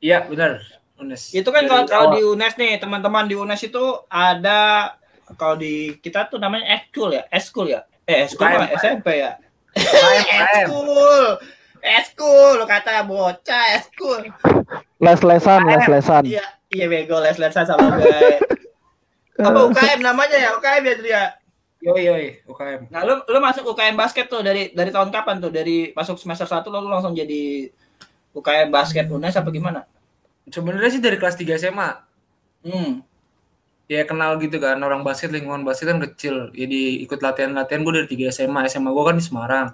[0.01, 0.65] iya benar
[0.97, 4.95] UNES Itu kan kalau kalau di UNES nih, teman-teman di UNES itu ada
[5.37, 7.83] kalau di kita tuh namanya eskul ya, eskul ya.
[8.05, 9.41] Eh, eskul SMP ya.
[9.75, 11.25] Eskul.
[11.85, 14.25] Eskul lu kata bocah eskul.
[14.97, 16.25] Les-lesan, les-lesan.
[16.25, 16.41] Iya,
[16.73, 18.41] iya bego les-lesan sama gue.
[19.45, 20.51] Apa UKM namanya ya?
[20.57, 21.25] UKM ya Tria.
[21.85, 25.53] yoi yoi UKM Nah, lu lu masuk UKM basket tuh dari dari tahun kapan tuh?
[25.53, 27.69] Dari masuk semester 1 lu langsung jadi
[28.33, 29.85] UKM basket UNES apa gimana?
[30.45, 31.91] sebenarnya sih dari kelas 3 SMA
[32.65, 33.01] Hmm.
[33.85, 38.09] ya kenal gitu kan orang basket lingkungan basket kan kecil jadi ikut latihan-latihan gue dari
[38.29, 39.73] 3 SMA SMA gue kan di Semarang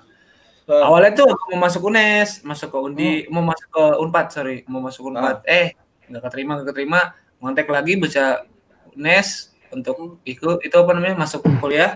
[0.64, 0.82] Oh.
[0.86, 5.10] awalnya tuh mau masuk UNES masuk ke Undi mau masuk ke Unpad sorry mau masuk
[5.10, 5.74] Unpad eh
[6.06, 7.00] nggak keterima nggak keterima
[7.38, 8.44] ngontek lagi baca
[8.92, 9.28] UNES
[9.70, 11.94] untuk ikut itu apa namanya masuk kuliah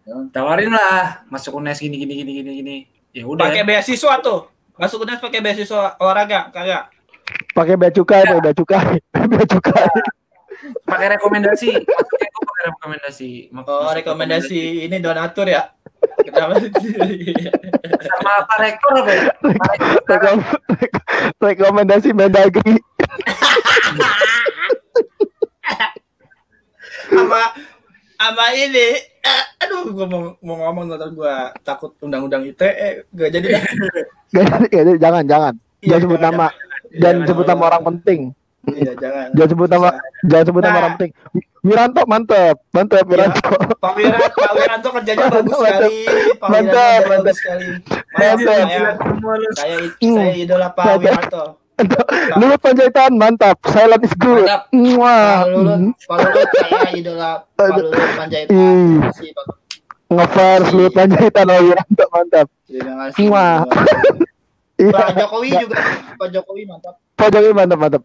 [0.00, 0.32] Hmm.
[0.32, 2.76] tawarin lah masuk UNES gini gini gini gini gini
[3.12, 4.48] ya udah Pakai beasiswa tuh.
[4.74, 6.88] Masuk UNES pakai beasiswa olahraga kagak?
[7.52, 8.86] Pakai bea cukai, pakai bea cukai,
[9.28, 9.86] bea cukai.
[10.88, 13.30] pakai rekomendasi pakai rekomendasi
[13.64, 15.68] Oh, rekomendasi ini donatur ya.
[16.20, 16.54] Kenapa?
[18.00, 20.36] sama Pak Rektor apa ya Pak Rektor sekarang.
[20.70, 21.08] Rekom-
[21.38, 22.74] Rekomendasi Mendagri.
[27.10, 27.40] sama
[28.14, 28.88] sama ini
[29.20, 33.48] eh, aduh gua mau mau ngomong ntar gua takut undang-undang ITE gak jadi.
[34.30, 35.54] Gak jadi, gak jadi, jangan, jangan.
[35.80, 38.20] Iya, Jangan sebut nama, Jangan jangan sebut nama orang penting.
[38.68, 39.88] Iya jangan Jangan sebut nama,
[40.22, 40.80] jangan sebut nama Nah.
[40.80, 41.12] orang penting.
[41.60, 43.52] Wiranto mantep, mantep Wiranto.
[43.76, 45.60] Pak Wiranto Pak Wiranto kerjanya bagus Mantap.
[45.60, 45.96] sekali
[46.34, 47.34] Pak Mantap, mantap.
[47.34, 47.66] sekali
[48.10, 48.64] Mantap.
[48.64, 48.64] saya
[49.52, 50.16] saya Hmm.
[50.16, 51.00] saya idola Pak Mantap.
[51.00, 51.44] Wiranto
[52.36, 54.44] Lulut Panjaitan mantap, silent is good.
[54.44, 54.68] Mantap.
[54.94, 58.56] Wah, Pak Lulut Pak Lulut saya idola Pak Lulut Panjaitan
[59.00, 59.46] Pak.
[60.10, 62.46] ngefans Lulut Panjaitan oh Wiranto mantap.
[62.64, 63.56] terima kasih Wah.
[63.62, 64.28] kasih.
[64.80, 65.76] Iya, Pak Jokowi juga
[66.16, 68.02] Pak Jokowi mantap Pak Jokowi mantap mantap.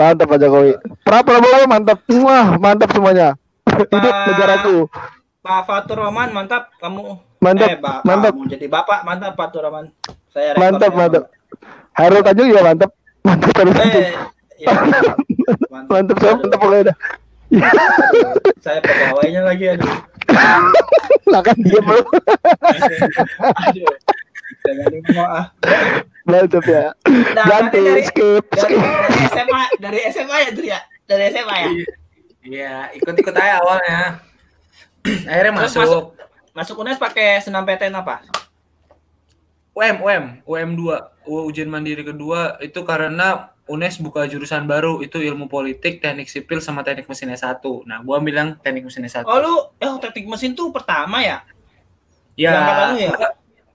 [0.00, 0.72] Mantap Pak Jokowi.
[1.04, 1.98] Pra Prabowo mantap.
[2.08, 3.36] Wah, mantap semuanya.
[3.68, 4.88] Hidup negaraku.
[5.40, 8.32] Pak Fatur Rahman mantap kamu Mantap, eh, Pak, mantap.
[8.32, 9.88] kamu jadi bapak mantap Fatur Rahman
[10.28, 11.22] saya Mantap, saya mantap.
[11.96, 12.90] Hairul Tanjung juga mantap.
[13.24, 13.76] Mantap terus.
[13.76, 14.12] eh
[14.58, 15.16] ya, mantap.
[15.68, 15.88] mantap.
[15.88, 16.96] Mantap saya mantap pokoknya dah.
[18.60, 19.92] Saya pegawainya lagi aduh
[21.26, 22.06] Lah kan dia belum.
[23.64, 23.88] aduh
[24.62, 25.46] jangan mau ah
[26.22, 26.92] Mantap ya.
[27.32, 28.78] Nah, Ganti berarti dari- skip dari, skip.
[28.78, 31.68] dari SMA dari SMA ya Tri ya dari SMA ya
[32.40, 34.24] Iya, ikut-ikut aja awalnya.
[35.02, 36.04] Akhirnya Terus masuk.
[36.50, 38.24] masuk UNES pakai senam PTN apa
[39.70, 45.46] UM, UM, UM 2, ujian mandiri kedua itu karena UNES buka jurusan baru itu ilmu
[45.46, 47.62] politik, teknik sipil sama teknik mesin S1.
[47.86, 49.22] Nah, gua bilang teknik mesin S1.
[49.22, 51.44] oh lu eh teknik mesin tuh pertama ya
[52.34, 53.10] ya, angkatan lu ya?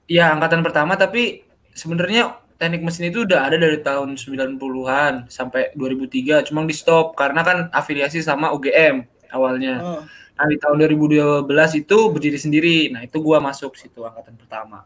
[0.05, 6.47] Ya angkatan pertama tapi sebenarnya teknik mesin itu udah ada dari tahun 90-an sampai 2003,
[6.47, 9.03] cuma di stop karena kan afiliasi sama UGM
[9.35, 9.75] awalnya.
[9.83, 10.01] Oh.
[10.35, 11.47] Nah, di tahun 2012
[11.79, 12.77] itu berdiri sendiri.
[12.91, 14.83] Nah, itu gua masuk situ angkatan pertama.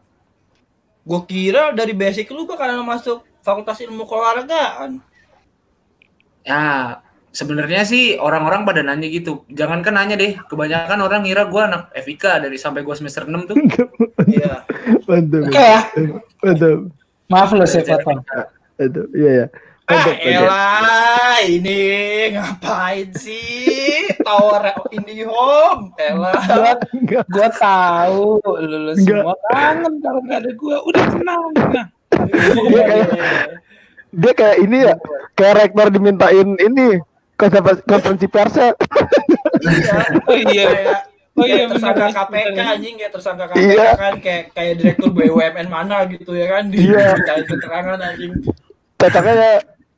[1.00, 5.00] gue kira dari basic lu bakalan masuk fakultas ilmu keolahragaan
[6.44, 7.00] Ya,
[7.30, 9.46] sebenarnya sih orang-orang pada nanya gitu.
[9.50, 10.38] Jangan kan nanya deh.
[10.46, 13.56] Kebanyakan orang ngira gue anak FIK dari sampai gue semester 6 tuh.
[14.30, 14.62] Iya.
[15.08, 15.48] Mantap.
[15.48, 15.80] Oke ya.
[16.44, 16.78] Mantap.
[17.32, 18.20] Maaf lo saya potong.
[18.78, 19.06] Mantap.
[19.16, 19.46] Iya ya.
[19.90, 21.82] Ah, elah, ini
[22.30, 24.06] ngapain sih?
[24.22, 26.38] Tower IndiHome, elah.
[27.10, 29.18] Gua, gua tahu lu, lu Enggak.
[29.18, 30.76] semua kangen kalau nggak ada gua.
[30.86, 31.88] Udah tenang, tenang.
[32.70, 33.08] Dia kayak
[34.14, 34.94] dia kayak ini ya,
[35.34, 37.02] kayak rektor dimintain ini
[37.40, 38.76] konferensi persnya.
[39.60, 39.96] Iya.
[40.24, 40.68] Oh iya.
[41.38, 42.16] Oh iya, tersangka bener.
[42.20, 42.66] KPK Bener.
[42.74, 43.90] anjing kayak tersangka KPK Iya.
[43.96, 47.16] kan kayak kayak direktur BUMN mana gitu ya kan di Iya.
[47.46, 48.32] keterangan anjing.
[48.96, 49.52] Cocoknya ya,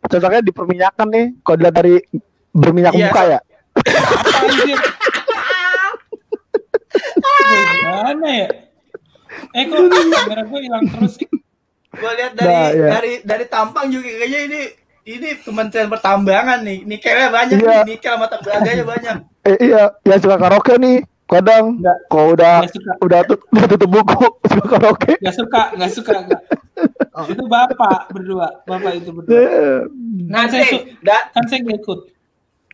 [0.04, 1.26] cocoknya di perminyakan nih.
[1.42, 1.94] Kalau dilihat dari
[2.52, 3.06] berminyak Iya.
[3.08, 3.40] muka ya.
[7.72, 8.48] Gimana ya?
[9.52, 9.78] Eh kok
[10.12, 11.28] kamera gua hilang terus sih?
[11.92, 12.88] Gua lihat dari Nah, iya.
[12.92, 14.60] dari dari tampang juga kayaknya ini
[15.04, 16.78] ini Kementerian Pertambangan nih.
[16.82, 17.70] Nikelnya banyak Iya.
[17.82, 19.16] nih, nikel sama tembaganya banyak.
[19.42, 21.02] Eh, iya, yang suka karaoke nih.
[21.26, 21.98] Kadang Enggak.
[22.06, 22.92] kalau udah Nggak suka.
[23.00, 25.12] udah tut- udah tutup buku suka karaoke.
[25.18, 26.12] Gak suka, gak suka.
[26.22, 26.40] Gak.
[27.10, 29.32] Oh, itu bapak berdua, bapak itu berdua.
[29.32, 29.80] Eh,
[30.24, 32.00] Nah, Kan saya su- da- Kan saya nggak ikut.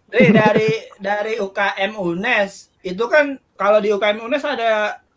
[0.09, 2.51] Dri, dari dari UKM UNES
[2.83, 4.71] itu kan kalau di UKM UNES ada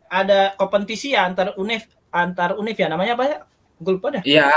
[0.05, 3.37] ada kompetisi ya antar UNIF antar UNIF ya namanya apa ya?
[3.75, 4.21] Gue lupa dah.
[4.21, 4.51] Iya.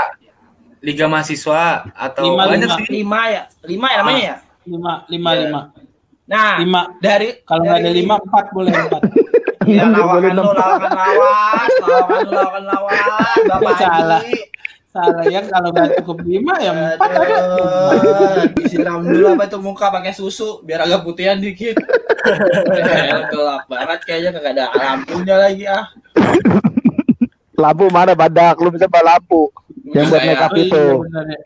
[0.79, 2.77] Liga mahasiswa atau Lima, banyak lima.
[2.77, 2.85] sih.
[2.89, 4.35] Lima ya, lima ya namanya ya.
[4.65, 5.41] Lima, lima, Iya.
[5.43, 5.61] lima.
[6.25, 6.81] Nah, Lima.
[6.97, 9.01] dari Kalau nggak ada lima, empat boleh empat.
[9.65, 14.21] Iya, Enam, lawakan boleh lu, lawakan lawas, lawakan lu, lawakan lawas, Bapak Salah.
[14.89, 17.37] Salah ya kalau nggak cukup lima ya empat ada.
[18.55, 21.75] Disiram dulu apa itu muka pakai susu biar agak putihan dikit.
[23.31, 25.85] Gelap banget kayaknya kagak ada lampunya lagi ah.
[27.55, 28.55] Lampu mana badak?
[28.57, 29.49] Lu bisa bawa lampu.
[29.87, 30.83] Yang buat Kayak- make up Oh, iya, itu.
[31.01, 31.39] bener ya.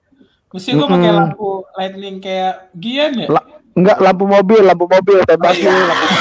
[0.50, 3.28] Mesti gua pakai lampu lightning kayak Gian ya?
[3.30, 5.70] La- enggak lampu mobil, lampu mobil tembakin.
[5.70, 6.06] lampu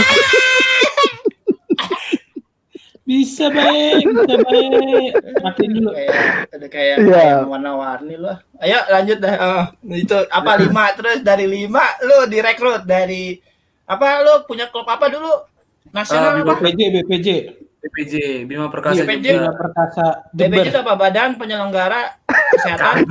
[3.08, 5.10] Bisa baik, bisa baik.
[5.40, 5.90] Matiin dulu.
[5.90, 6.12] kayak
[6.52, 7.08] ada kayak Iya.
[7.08, 8.36] kayak warna-warni loh.
[8.60, 9.34] Ayo lanjut dah.
[9.34, 13.40] Ah, itu apa lima terus dari lima lu direkrut dari
[13.88, 15.32] apa lu punya klub apa dulu?
[15.88, 16.60] Nasional Ah, apa?
[16.60, 17.28] BPJ, BPJ.
[17.78, 18.14] BPJ,
[18.44, 19.26] Bima Perkasa BPJ.
[19.28, 19.38] juga.
[19.40, 20.94] Bima Perkasa BPJ itu apa?
[20.94, 23.06] Badan Penyelenggara Kesehatan.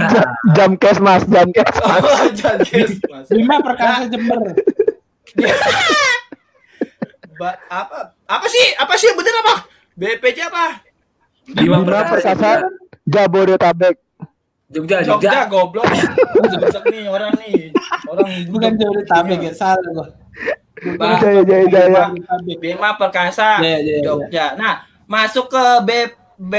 [0.52, 1.72] jam kes mas, jam kes.
[1.88, 2.92] Oh, Jankes.
[3.06, 3.26] Mas.
[3.28, 4.40] Bima Perkasa Jember.
[7.38, 9.56] Ba- apa apa sih apa sih yang bener apa
[9.94, 10.82] BPJ apa
[11.48, 12.34] Bima Bima Perkasa.
[12.34, 12.50] Perkasa
[13.06, 13.96] Jabodetabek.
[14.68, 15.48] Jogja, Jogja Jogja.
[15.48, 17.72] goblok Jogja nih orang nih
[18.12, 20.08] orang Bukan Jabodetabek ya, salah gua.
[21.00, 22.04] Bah, Jaya, jaya, jaya.
[22.60, 25.90] Bima Perkasa Jaya, jaya, Jogja nah masuk ke B,
[26.36, 26.54] B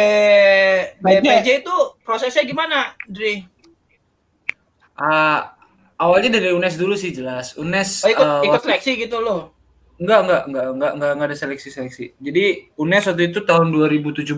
[1.05, 3.45] BPJ itu prosesnya gimana Dri
[4.99, 5.55] Ah,
[5.95, 7.55] awalnya dari UNES dulu sih jelas.
[7.55, 9.55] UNES oh, ikut eh, ikut seleksi gitu loh
[9.99, 12.05] Enggak, enggak, enggak, enggak, enggak, enggak ada seleksi-seleksi.
[12.23, 12.45] Jadi
[12.79, 14.31] UNES waktu itu tahun 2017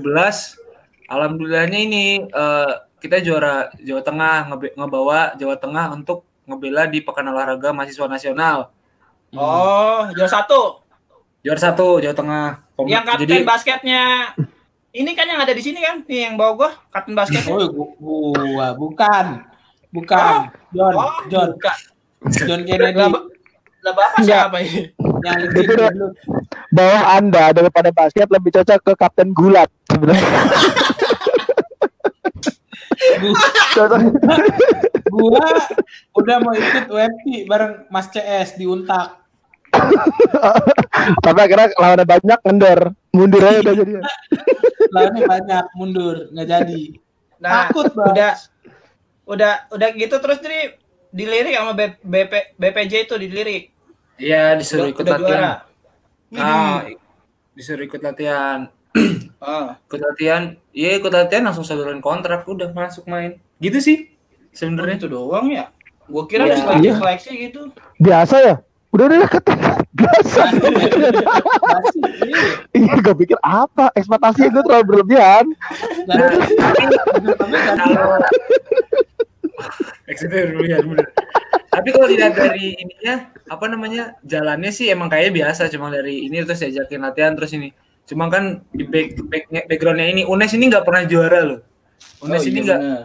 [1.09, 4.36] alhamdulillahnya ini eh, kita juara Jawa Tengah
[4.76, 8.68] ngebawa Jawa Tengah untuk ngebela di Pekan Olahraga Mahasiswa Nasional.
[9.32, 10.82] oh juara satu
[11.40, 12.46] Juara satu Jawa Tengah.
[12.74, 14.02] Kom- yang kapten Jadi basketnya
[14.90, 18.74] ini kan yang ada di sini kan nih yang bawa gua kapten basketnya Oh, gua,
[18.74, 19.46] bukan.
[19.90, 20.52] Bukan.
[20.70, 21.76] John, oh John, bukan.
[22.38, 22.94] John Kennedy.
[22.94, 23.26] lah, ba-
[23.80, 24.92] lah bapak siapa ini
[25.50, 26.06] Itu dulu.
[26.70, 30.20] Bawah Anda daripada basket lebih cocok ke Kapten Gulat sebenarnya.
[35.10, 35.46] Gua
[36.14, 39.18] udah mau ikut WFP bareng Mas CS di Untak.
[41.20, 42.80] Tapi akhirnya lawannya banyak ngendor.
[43.10, 43.92] Mundur aja udah jadi.
[44.90, 46.82] Lawannya banyak, mundur, nggak jadi.
[47.38, 48.12] Nah, Takut, Bang.
[48.12, 48.32] udah
[49.24, 50.74] udah udah gitu terus jadi
[51.08, 53.64] dilirik sama B, BP, BPJ itu dilirik.
[54.16, 55.30] Iya disuruh Udah- ikut udah latihan.
[55.30, 55.52] juara.
[56.36, 56.78] Ah,
[57.52, 58.58] disuruh ikut latihan.
[59.40, 59.81] Ah.
[59.88, 63.40] Ikut latihan, iya ikut latihan langsung saluran kontrak udah masuk main.
[63.57, 63.98] Gitu sih
[64.53, 65.00] sebenarnya.
[65.00, 65.72] itu doang ya.
[66.05, 66.61] Gua kira Iya.
[66.61, 66.94] seleksi Iya.
[67.00, 67.61] seleksi gitu.
[67.96, 68.55] Biasa ya?
[68.90, 69.44] Udah udah deket.
[69.94, 70.42] Biasa.
[70.50, 72.42] Masih, iya.
[72.74, 73.94] Iya, gue pikir apa?
[73.94, 75.46] Ekspektasinya gue terlalu berlebihan.
[76.11, 76.37] Jadi,
[81.70, 81.88] tapi.
[81.94, 86.61] Kalau dilihat dari ininya, apa namanya, jalannya sih emang kayak biasa, cuma dari ini terus
[86.61, 87.70] diajakin latihan terus ini.
[88.11, 91.62] Cuma kan di back, back backgroundnya ini, Unes ini nggak pernah juara loh.
[92.27, 93.03] Unes Oh, ini iya nggak, bener.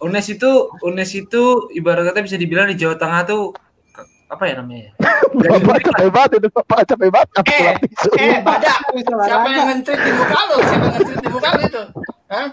[0.00, 1.42] Unes itu, Unes itu
[1.76, 3.52] ibarat kata bisa dibilang di Jawa Tengah tuh
[4.28, 4.96] apa ya namanya?
[5.36, 7.28] Bapak capek banget itu, Bapak capek banget.
[7.44, 7.76] Eh,
[8.16, 8.76] eh, badak.
[9.04, 10.36] Siapa yang ngentrit di muka?
[10.36, 11.82] Siapa yang ngentrit di muka itu?
[12.28, 12.46] Hah?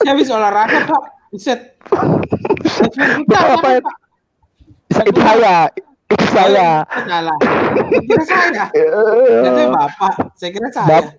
[0.00, 1.02] Saya habis olahraga, Pak.
[1.32, 1.60] Buset.
[3.28, 3.80] Bapak apa ya?
[5.04, 5.56] Itu saya.
[6.14, 6.86] Itu saya.
[6.86, 7.36] Salah.
[7.36, 8.64] Saya kira saya.
[8.70, 10.12] Saya bapak.
[10.34, 10.88] Saya kira saya.
[10.88, 11.14] Bap-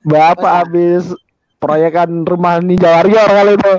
[0.00, 1.12] Bapak habis
[1.58, 3.74] proyekan rumah Ninja Warrior kali itu.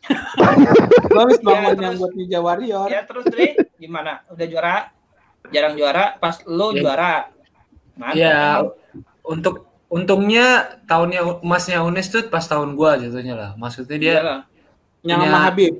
[1.06, 2.88] Gua habis bangun Ya, yang buat Ninja Warrior.
[2.88, 4.26] Ya terus Dri, gimana?
[4.26, 4.76] Udah juara?
[5.48, 6.82] Jarang juara, pas lo Ya.
[6.82, 7.14] juara.
[7.94, 8.16] Mantap.
[8.16, 8.38] Ya
[9.22, 9.54] untuk
[9.86, 10.46] untungnya
[10.84, 13.50] tahunnya emasnya Unes tuh pas tahun gua jatuhnya lah.
[13.54, 14.40] Maksudnya dia Iyalah.
[15.00, 15.74] Yang punya- sama Habib.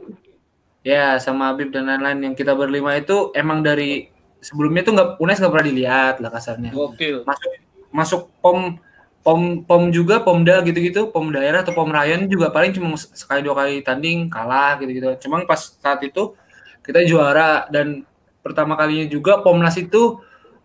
[0.81, 4.09] ya sama Habib dan lain-lain yang kita berlima itu emang dari
[4.40, 6.70] sebelumnya tuh nggak Unes nggak pernah dilihat lah kasarnya.
[6.72, 7.22] Gokil.
[7.24, 7.50] Masuk
[7.90, 8.81] masuk pom
[9.20, 13.55] pom pom juga pomda gitu-gitu pom daerah atau pom rayon juga paling cuma sekali dua
[13.64, 15.12] kali tanding kalah gitu-gitu.
[15.29, 16.33] Cuma pas saat itu
[16.81, 18.09] kita juara dan
[18.40, 20.20] pertama kalinya juga Pomnas itu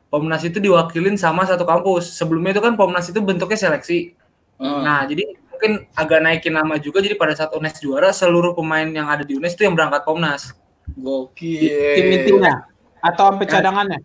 [0.08, 2.16] Pomnas itu diwakilin sama satu kampus.
[2.16, 4.16] Sebelumnya itu kan Pomnas itu bentuknya seleksi.
[4.56, 4.80] Hmm.
[4.80, 7.04] Nah, jadi mungkin agak naikin nama juga.
[7.04, 10.56] Jadi pada saat UNES juara, seluruh pemain yang ada di UNES itu yang berangkat Pomnas.
[10.96, 11.68] Gokil.
[11.68, 12.64] Tim intinya.
[13.06, 14.00] Atau sampai cadangannya.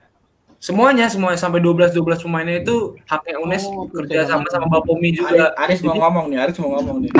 [0.60, 4.28] Semuanya, semuanya sampai 12 12 pemainnya itu haknya UNES Oh, kerja betul.
[4.28, 5.46] sama sama Bapomi Aris, juga.
[5.56, 7.10] Aris mau ngomong nih, Aris mau ngomong nih.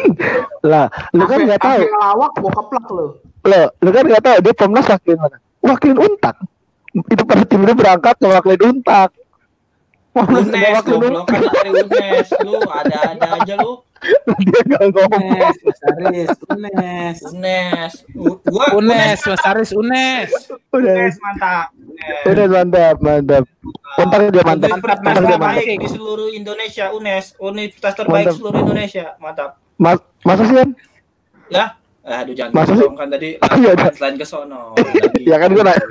[0.70, 1.80] Lah, lu kan nggak tahu.
[1.80, 3.06] sampai ngelawak bokap plak lo.
[3.48, 5.36] Lo, lu kan nggak tahu dia Pomnas wakilin mana?
[5.64, 6.36] Wakilin Untak.
[7.08, 9.10] Itu pada tim itu berangkat ngewakilin Untak.
[10.12, 12.28] Pomnas kan dari Unes.
[12.44, 13.80] Lu ada-ada aja lu.
[14.38, 15.24] Dia nggak ngomong.
[15.24, 17.16] Unes, Mas Aris, Unes.
[17.26, 17.92] Unes.
[18.12, 20.30] U- Gua Unes, Mas Aris, Unes.
[20.68, 21.66] Udah, Unes mantap.
[21.74, 22.22] Unes.
[22.26, 23.44] udah mantap, mantap.
[23.94, 24.68] Untak dia mantap.
[24.68, 25.24] Dia mantap.
[25.30, 27.38] terbaik di seluruh Indonesia, UNES.
[27.38, 28.36] Universitas terbaik Mantap.
[28.36, 29.04] seluruh Indonesia.
[29.16, 29.50] Mantap.
[29.74, 30.68] Mas, masa sih kan?
[31.48, 31.64] Ya?
[32.04, 32.84] Aduh jangan Masa sih?
[32.92, 33.88] kan tadi Iya, iya.
[33.90, 34.76] selain ke sono.
[35.24, 35.86] Ya kan gua nanya.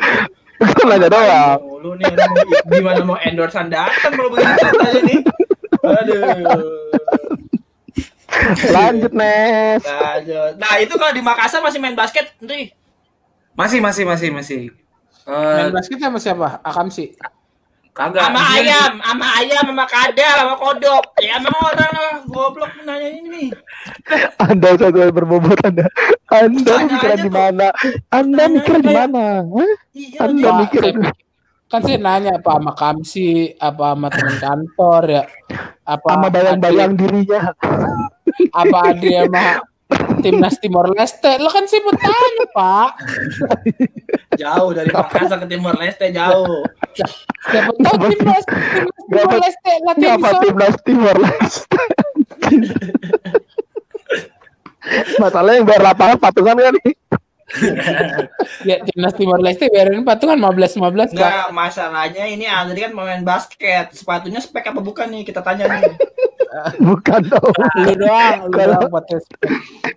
[0.62, 1.58] Gua nanya doang.
[1.82, 2.38] Lu nih mau,
[2.70, 5.20] gimana mau endorsean datang kalau begini ceritanya nih.
[6.00, 7.03] Aduh.
[8.76, 9.84] Lanjut, Nes.
[9.84, 10.54] Lanjut.
[10.58, 12.74] Nah, itu kalau di Makassar masih main basket, Ndri.
[13.54, 14.62] Masih, masih, masih, masih.
[15.24, 16.60] Eh, Main basket sama siapa?
[16.66, 17.14] Akam sih.
[17.94, 18.26] kagak.
[18.26, 21.06] Sama ayam, sama ayam, sama kadal, sama kodok.
[21.22, 23.54] Ya sama orang lah, goblok nanya ini.
[24.42, 25.86] Anda satu berbobot Anda.
[26.34, 27.68] Anda Tanya mikir aja di mana?
[28.10, 29.46] Anda mikir di mana?
[29.46, 29.72] Hah?
[29.94, 30.84] Iya, Anda mikir
[31.74, 35.24] kan saya nanya apa sama Kamsi, apa sama teman kantor ya,
[35.82, 37.50] apa sama bayang-bayang dirinya.
[38.54, 39.64] Apa Adi sama
[40.24, 42.90] timnas Timor Leste, lo kan sih mau tanya pak,
[44.40, 46.64] jauh dari Makassar ke Timor Leste jauh.
[47.52, 50.42] siapa tahu timnas timnas Timor Leste latihan sana.
[50.42, 51.84] timnas Timor Leste?
[55.20, 56.94] Masalahnya yang bayar lapangan patungan kan nih.
[58.68, 61.08] ya timnas Timor Leste biarin patungan 15 15 pak.
[61.14, 63.94] Enggak, masalahnya ini Andri kan pemain basket.
[63.94, 65.22] Sepatunya spek apa bukan nih?
[65.28, 65.94] Kita tanya nih.
[66.86, 67.50] Bukan dong.
[67.82, 69.26] Lu doang, lu Kalau- doang podcast.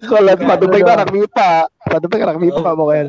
[0.00, 1.52] Kalau sepatu pek anak MIPA.
[1.68, 3.04] Sepatu pek anak MIPA pokoknya.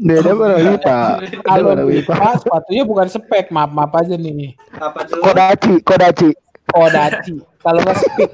[0.00, 0.98] Dia dia anak MIPA.
[1.44, 2.14] Kalau MIPA.
[2.24, 4.56] Pak, sepatunya bukan spek, maaf maaf aja nih.
[4.80, 5.20] Apa tuh?
[5.20, 6.30] Kodachi, Kodachi.
[6.72, 7.36] Kodachi.
[7.60, 8.30] Kalau nggak speed,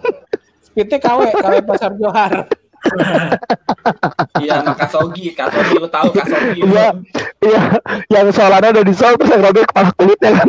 [0.62, 2.46] speednya KW, KW Pasar Johar.
[4.38, 5.31] Iya, sama Kasogi.
[5.33, 6.61] Kasogi lu tahu Kasogi.
[6.62, 6.88] Iya,
[7.40, 7.62] iya.
[8.09, 10.49] Yang soalnya udah disol terus yang robek kepala kulitnya kan.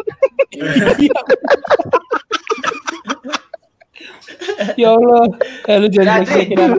[4.81, 5.23] ya Allah,
[5.67, 6.71] eh, lu jangan Sebel.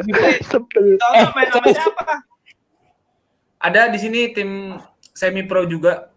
[0.99, 2.15] Tahu Eh, main sama siapa?
[3.59, 4.77] Ada di sini tim
[5.11, 6.11] semi pro juga.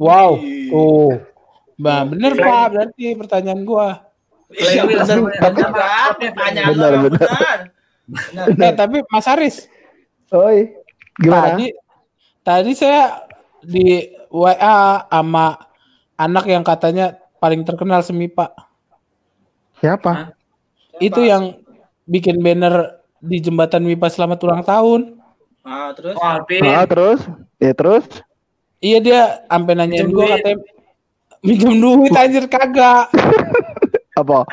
[0.00, 1.12] Wow, tuh.
[1.76, 4.02] Bah, bener Pak, berarti pertanyaan gua.
[4.50, 5.06] Iya, Flying wheel bener.
[5.06, 5.40] semuanya.
[5.46, 6.08] Bener, Pak.
[6.18, 7.12] Pertanyaan lu Bener, emang bener.
[7.14, 7.30] bener.
[7.30, 7.58] Bener.
[8.58, 9.70] Eh, tapi Mas Aris,
[10.34, 10.74] Oi.
[11.20, 11.54] Gimana?
[11.54, 11.66] tadi
[12.40, 13.26] tadi saya
[13.60, 15.58] di WA sama
[16.16, 18.52] anak yang katanya paling terkenal semipa.
[19.80, 20.36] Siapa?
[21.00, 21.60] Itu yang
[22.04, 25.00] bikin banner di jembatan MIPA selamat ulang tahun.
[25.60, 26.62] Ah, terus Oh, Alvin.
[26.64, 27.20] Ah, terus?
[27.60, 28.04] Ya terus?
[28.80, 30.40] Iya dia sampai nanyain duit.
[30.40, 30.56] katanya
[31.44, 33.12] minjem duit anjir kagak.
[34.20, 34.44] Apa?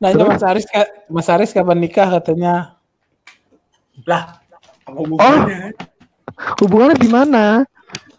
[0.00, 0.66] Nanya Mas Aris
[1.08, 2.79] Mas Aris kapan nikah katanya.
[4.04, 4.22] Lah,
[4.82, 5.72] apa Oh, hubungannya?
[6.58, 7.44] hubungannya di mana?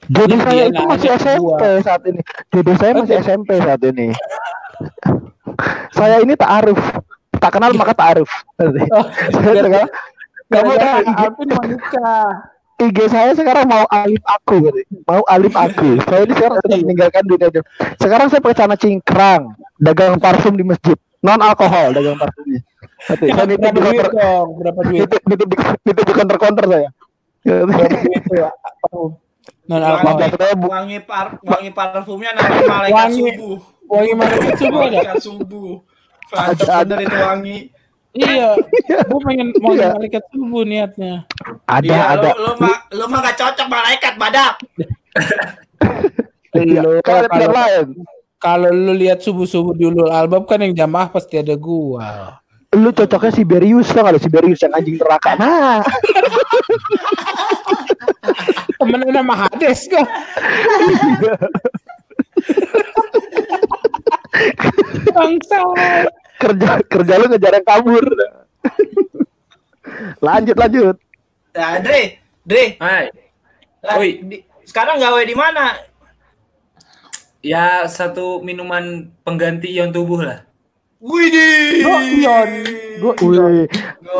[0.07, 1.79] Jodoh Iya, saya dia itu nanya masih ke SMP gua.
[1.81, 2.21] saat ini.
[2.49, 3.23] Jodoh saya masih Oke.
[3.23, 4.07] SMP saat ini.
[5.91, 6.81] saya ini ta'aruf.
[7.33, 8.29] Tak kenal maka ta'aruf.
[8.59, 9.87] Oh, Saya terkenal.
[10.51, 11.21] Kamu udah IG.
[12.81, 14.79] IG saya sekarang mau alif aku, gitu.
[15.05, 16.01] mau alif aku.
[16.03, 17.61] Saya ini sekarang sudah meninggalkan dunia itu.
[17.95, 19.41] Sekarang saya pakai celana cingkrang,
[19.77, 22.61] dagang parfum di masjid, non alkohol dagang parfumnya.
[23.01, 24.47] Nanti saya nitip Berapa di duit dong?
[24.61, 24.99] Berapa duit?
[25.05, 25.55] nitip, di,
[25.85, 26.89] nitip di counter counter saya.
[27.41, 28.49] Berapa duit tuh?
[29.69, 30.17] Non alkohol.
[30.65, 33.21] Wangi, par, wangi parfumnya namanya malaikat Wangi.
[33.21, 33.57] subuh.
[33.87, 34.89] Wangi malaikat subuh ada.
[34.91, 35.71] Malaikat subuh.
[36.31, 37.57] Mantap Ada, bener itu wangi.
[38.11, 38.49] Iya,
[39.07, 39.95] gua pengen mau Iya.
[39.95, 41.13] malaikat subuh niatnya.
[41.63, 42.29] Ada Iya, ada.
[42.35, 44.53] Lu, lu, mah, lu mah gak cocok malaikat, badak.
[46.51, 47.87] Pilihan kalau lain.
[48.41, 52.41] Kalau lu lihat subuh-subuh di Ulul Albab kan yang jamaah pasti ada gua.
[52.73, 55.37] Lu cocoknya Siberius tau gak lu Siberius yang anjing neraka.
[55.37, 55.85] Nah,
[58.81, 60.07] Temenan sama Hades kan.
[65.11, 65.59] Bangsa.
[66.41, 68.01] kerja kerja lu ngejar yang kabur.
[70.25, 70.95] lanjut lanjut.
[71.53, 72.79] Nah, Dre, Dre.
[72.81, 73.05] Hai.
[73.85, 74.09] lah, Oi.
[74.25, 75.90] di- sekarang gawe di mana?
[77.41, 80.45] Ya satu minuman pengganti ion tubuh lah.
[81.01, 81.81] Widih.
[81.81, 82.49] Goion.
[83.01, 83.65] Wih,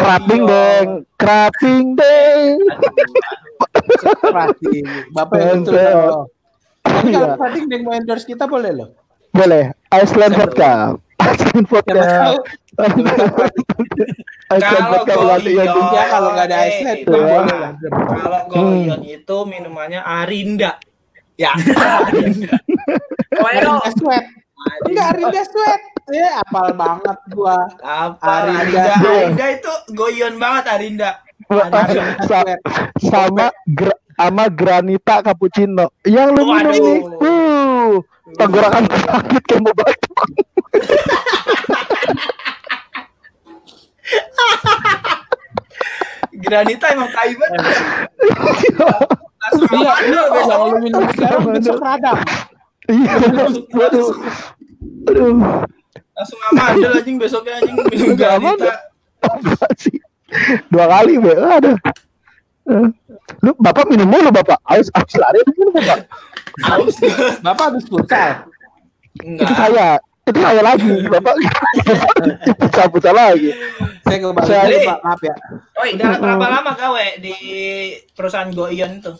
[0.01, 0.88] kerating deng,
[1.22, 2.57] kerating deng.
[4.26, 4.84] Prating.
[5.13, 6.26] Bapak yang betul loh.
[6.82, 7.38] Tapi kalau Iya.
[7.38, 8.89] Prating yang mau endorse kita boleh loh.
[9.30, 10.97] Boleh, Iceland vodka.
[11.22, 11.93] Iceland vodka.
[11.93, 12.41] Kalau.
[15.38, 15.69] Goion.
[15.93, 17.13] Ya kalau nggak ada Eh, Iceland itu.
[17.93, 20.82] Kalau goion itu minumannya Arinda.
[21.38, 21.53] Ya.
[21.53, 22.57] Arinda
[23.95, 24.25] Sweat.
[24.86, 25.82] Enggak Arinda Sweat.
[26.11, 27.65] Ya apal banget gua.
[27.79, 28.91] Apa Arinda.
[28.91, 29.09] Arinda?
[29.09, 31.11] Arinda itu goion banget Arinda.
[31.47, 32.59] Arinda Sweat.
[32.99, 35.89] sama gra- sama granita cappuccino.
[36.03, 36.84] Yang lu minum Waduh.
[36.84, 36.99] nih.
[37.23, 37.91] Uh,
[38.38, 40.15] tenggorokan sakit kayak mau batuk.
[46.32, 47.59] Granita emang tai banget.
[49.51, 50.47] Iya, amandel lu besok.
[50.47, 52.19] kalau lu minum sekarang besok radang.
[52.92, 53.12] Iya.
[53.72, 54.08] Waduh.
[55.08, 55.32] Aduh.
[56.12, 58.92] Langsung amandel anjing besoknya anjing minum Granita.
[59.24, 59.96] Apa sih?
[60.68, 61.34] Dua kali, Be.
[61.34, 61.78] Aduh.
[62.68, 62.88] Eh.
[63.42, 64.60] Lu Bapak minum mulu, Bapak.
[64.68, 66.04] Harus harus lari minum, Bapak.
[66.68, 66.96] Haus.
[67.39, 68.44] Bapak habis futsal.
[69.18, 69.56] Itu Enggak.
[69.56, 69.89] saya.
[70.22, 71.34] Itu saya lagi, Bapak.
[72.60, 73.50] Pucal-pucal lagi.
[74.04, 75.00] Saya ke Bali Saya- dulu, Pak.
[75.02, 75.36] Maaf ya.
[75.80, 77.34] Oh, udah berapa lama gawe di
[78.12, 79.14] perusahaan goion itu?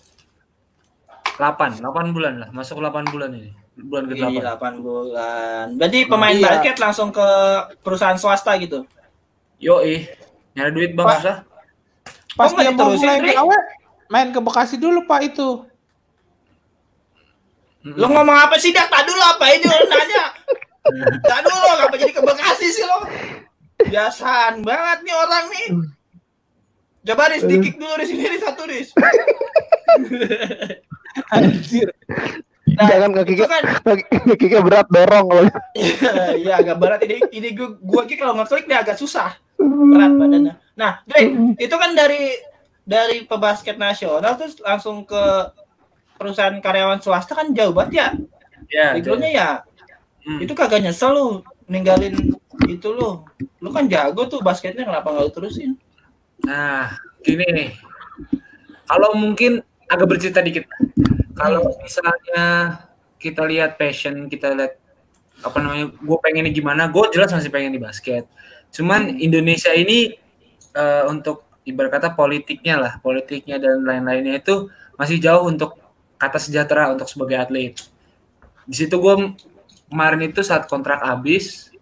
[1.40, 2.50] 8, 8 bulan lah.
[2.54, 3.50] Masuk 8 bulan ini.
[3.72, 4.44] Bulan Di ke-8.
[4.44, 5.66] 8 bulan.
[5.80, 6.44] Berarti pemain Iya.
[6.44, 7.28] basket langsung ke
[7.82, 8.84] perusahaan swasta gitu.
[9.58, 10.06] Yoi.
[10.52, 11.18] Nyari duit bang Pak.
[11.24, 11.38] susah.
[12.36, 13.20] Pas Oh, dia mau mulai
[14.12, 15.50] main ke Bekasi dulu, Pak itu.
[17.82, 18.88] Lo ngomong apa sih, Dak?
[18.88, 20.24] Tak dulu apa ini lo nanya?
[21.24, 23.08] Tak dulu, ngapa jadi ke Bekasi sih lo?
[23.82, 25.68] Biasaan banget nih orang nih.
[27.02, 28.94] Coba Riz, dikik dulu di sini, Riz, satu Riz.
[31.34, 31.90] Anjir.
[32.62, 33.64] Nah, Jangan kaki kan,
[34.30, 35.43] kaki berat dorong kalau
[36.45, 37.26] iya agak berat ini.
[37.34, 39.34] Ini gua, gua kira kalau ngeklik dia agak susah.
[39.57, 40.53] Berat badannya.
[40.78, 42.38] Nah, Dre, itu kan dari
[42.86, 45.24] dari pebasket nasional terus langsung ke
[46.22, 48.07] perusahaan karyawan swasta kan jauh banget ya.
[48.72, 48.88] Ya.
[48.95, 49.49] Backgroundnya ya
[50.22, 50.38] Hmm.
[50.38, 51.26] itu kagak nyesel lu
[51.66, 52.14] ninggalin
[52.70, 53.26] itu lu.
[53.57, 55.72] Lu kan jago tuh basketnya kenapa nggak lu terusin?
[56.45, 56.93] Nah,
[57.26, 57.70] gini nih.
[58.86, 60.70] Kalau mungkin agak bercerita dikit.
[61.36, 62.46] Kalau misalnya
[63.22, 64.74] kita lihat passion, kita lihat
[65.42, 68.26] apa namanya, gue pengennya gimana, gue jelas masih pengen di basket.
[68.74, 70.16] Cuman Indonesia ini
[70.76, 75.78] eh, untuk ibarat kata politiknya lah, politiknya dan lain-lainnya itu masih jauh untuk
[76.18, 77.74] kata sejahtera untuk sebagai atlet.
[78.66, 79.34] Di situ gue
[79.90, 81.74] kemarin itu saat kontrak habis,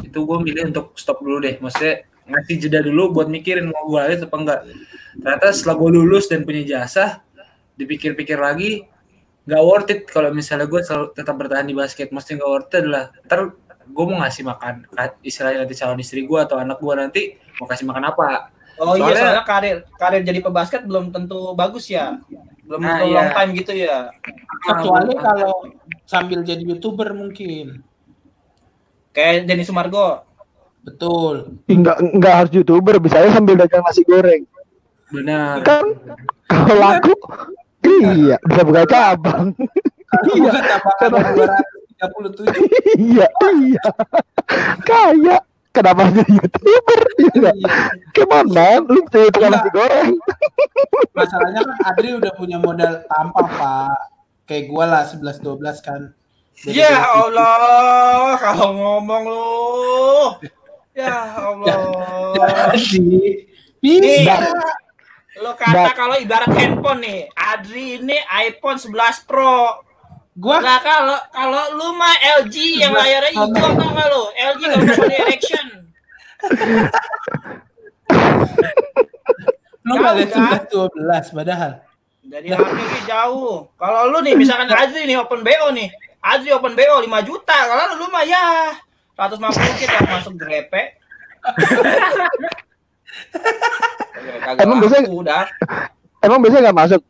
[0.00, 1.60] itu gue milih untuk stop dulu deh.
[1.60, 4.60] Maksudnya ngasih jeda dulu buat mikirin mau gue atlet apa enggak.
[5.18, 7.20] Ternyata setelah gue lulus dan punya jasa,
[7.78, 8.82] dipikir-pikir lagi
[9.48, 12.10] nggak worth it kalau misalnya gue selalu tetap bertahan di basket.
[12.10, 13.54] Mesti nggak worth it adalah ntar
[13.88, 14.84] gue mau ngasih makan
[15.24, 17.22] istilahnya nanti calon istri gue atau anak gue nanti
[17.56, 18.52] mau kasih makan apa.
[18.78, 22.20] Oh iya, Soalnya- soalnya karir karir jadi pebasket belum tentu bagus ya.
[22.68, 23.16] Belum Nah, tentu iya.
[23.16, 23.96] long time gitu ya.
[24.60, 25.54] Kecuali kalau
[26.04, 27.80] sambil jadi YouTuber mungkin.
[29.10, 30.22] Kayak Denny Sumargo.
[30.78, 31.58] Betul.
[31.68, 34.48] enggak enggak harus youtuber bisa aja sambil dagang nasi goreng
[35.12, 35.60] Benar.
[35.60, 35.84] kan
[36.48, 37.12] kalau laku
[37.88, 39.50] iya bisa buka cabang
[40.08, 41.08] Iya, tabakan
[42.00, 42.48] 237.
[42.96, 43.84] iya iya
[44.80, 47.54] kayak kenapa jadi youtuber iya nggak?
[47.54, 48.24] Iya.
[48.24, 48.46] man
[48.84, 50.16] lu jadi tukang nasi goreng
[51.12, 53.98] Masalahnya kan Adri udah punya modal tanpa, Pak.
[54.46, 56.14] Kayak gua lah 11 12 kan.
[56.56, 60.38] Jadi Ya dari- Allah, kalau ngomong lu.
[60.94, 61.74] Ya Allah.
[62.72, 63.42] Jadi
[63.82, 64.34] bisa.
[65.38, 69.86] Lo kata kalau ibarat handphone nih, Adri ini iPhone 11 Pro.
[70.38, 74.22] Gua Lah kalau kalau lu mah LG yang layarnya hijau tau gak lu?
[74.38, 75.66] LG kalau nggak Sony Ericsson.
[79.82, 80.62] lu gak lihat kan?
[80.70, 81.72] 11 12 padahal.
[82.22, 83.66] Dari harganya jauh.
[83.74, 85.90] Kalau lu nih misalkan Adri nih open BO nih.
[86.22, 87.58] Adri open BO 5 juta.
[87.58, 88.78] Kalau lu mah ya
[89.18, 90.94] 150 kita masuk grepe.
[94.58, 95.44] Emang biasanya- laku, dah.
[96.20, 97.02] emang biasanya nggak masuk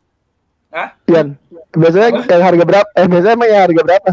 [0.69, 0.89] Hah?
[1.07, 1.29] Ian.
[1.73, 2.89] Biasanya yang harga berapa?
[2.93, 4.11] Eh biasanya emang yang harga berapa?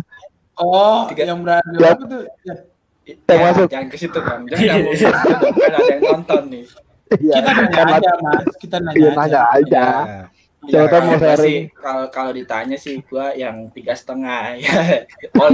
[0.56, 1.24] Oh, Tiga.
[1.28, 1.92] yang berada Ya.
[1.94, 2.24] tuh?
[2.42, 2.54] Ya.
[3.06, 3.68] Yang Ya, masuk.
[3.68, 4.40] jangan ke situ kan.
[4.48, 6.64] Jangan kan ada yang nonton nih.
[7.14, 7.34] Iya.
[7.36, 8.46] Kita nanya Kan aja, Mas.
[8.56, 9.20] Kita nanya Iya aja.
[9.20, 9.86] nanya aja.
[10.66, 11.46] Ya, Siapa tahu mau sharing.
[11.46, 14.74] sih, Kalau kalau ditanya sih gua yang tiga setengah ya.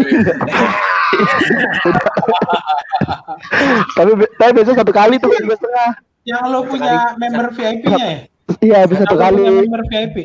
[3.91, 5.89] Tapi tapi biasanya satu kali tuh tiga setengah.
[6.21, 8.19] Yang lo punya member VIP-nya ya?
[8.61, 9.41] Iya bisa satu kali.
[9.41, 10.15] punya member VIP.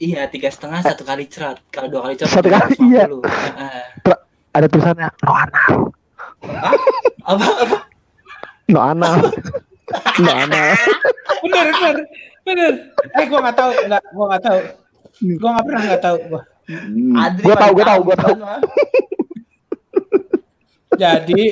[0.00, 1.60] Iya tiga setengah satu kali cerat.
[1.68, 3.04] Kalau dua kali cerat Satu kali, iya.
[3.06, 3.28] 150.
[3.28, 3.84] Heeh.
[4.54, 5.72] Ada tulisannya no anal.
[6.44, 6.74] Hah?
[7.28, 7.78] Apa apa?
[8.70, 9.14] No anal.
[10.22, 10.68] No anal.
[11.44, 11.96] Bener, bener.
[12.44, 12.72] Bener.
[13.20, 13.70] Eh, gua nggak tahu.
[13.88, 14.60] Nggak, gua nggak tahu.
[15.40, 16.18] Gua nggak pernah nggak tahu.
[16.30, 16.42] Gua.
[17.20, 18.34] Adri Gue tahu, gue tahu, gue tahu.
[20.96, 21.44] Jadi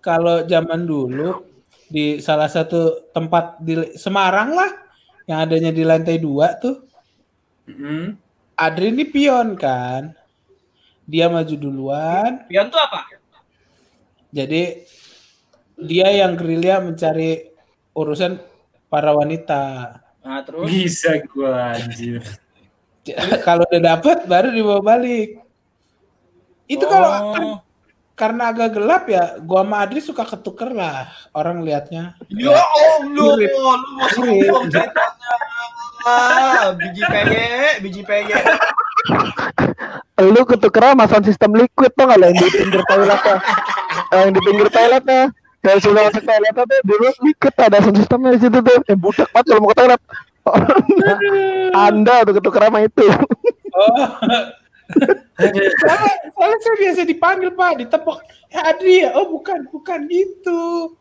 [0.00, 1.51] kalau zaman dulu
[1.92, 4.72] di salah satu tempat di Semarang lah
[5.28, 6.88] yang adanya di lantai dua tuh
[7.68, 8.16] Mm-mm.
[8.56, 10.16] Adri ini pion kan
[11.04, 13.04] dia maju duluan Pion tuh apa?
[14.32, 14.88] jadi
[15.76, 17.52] dia yang gerilya mencari
[17.92, 18.40] urusan
[18.88, 22.22] para wanita Nah, terus Bisa gua anjir.
[23.46, 25.42] kalau udah dapet baru dibawa balik
[26.64, 27.58] itu kalau Oh.
[28.22, 33.50] Karena agak gelap ya gua sama Adri suka ketuker lah orang liatnya Ya Allah, lu
[33.50, 35.32] mau sombong ceritanya.
[36.02, 37.34] Ah, biji PG,
[37.82, 38.30] biji PG.
[40.22, 43.36] Lu ketukeran sama sound system liquid tuh lo yang di pinggir toiletnya?
[44.14, 45.22] yang di pinggir toiletnya.
[45.62, 48.78] Yang sudah masuk toiletnya tuh dulu liquid ada sound systemnya di situ tuh.
[48.86, 50.00] Yang budak banget kalau mau ke toilet.
[51.74, 53.06] Anda tuh ketukeran sama itu.
[53.74, 54.06] oh
[55.38, 58.18] soalnya, soalnya saya biasa dipanggil pak ditepok
[58.52, 60.92] ya Adri ya oh bukan bukan gitu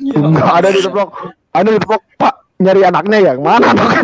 [0.00, 1.08] Enggak ada di tepok.
[1.52, 2.00] Ada di tepok.
[2.16, 4.02] Pak nyari anaknya ya mana anaknya?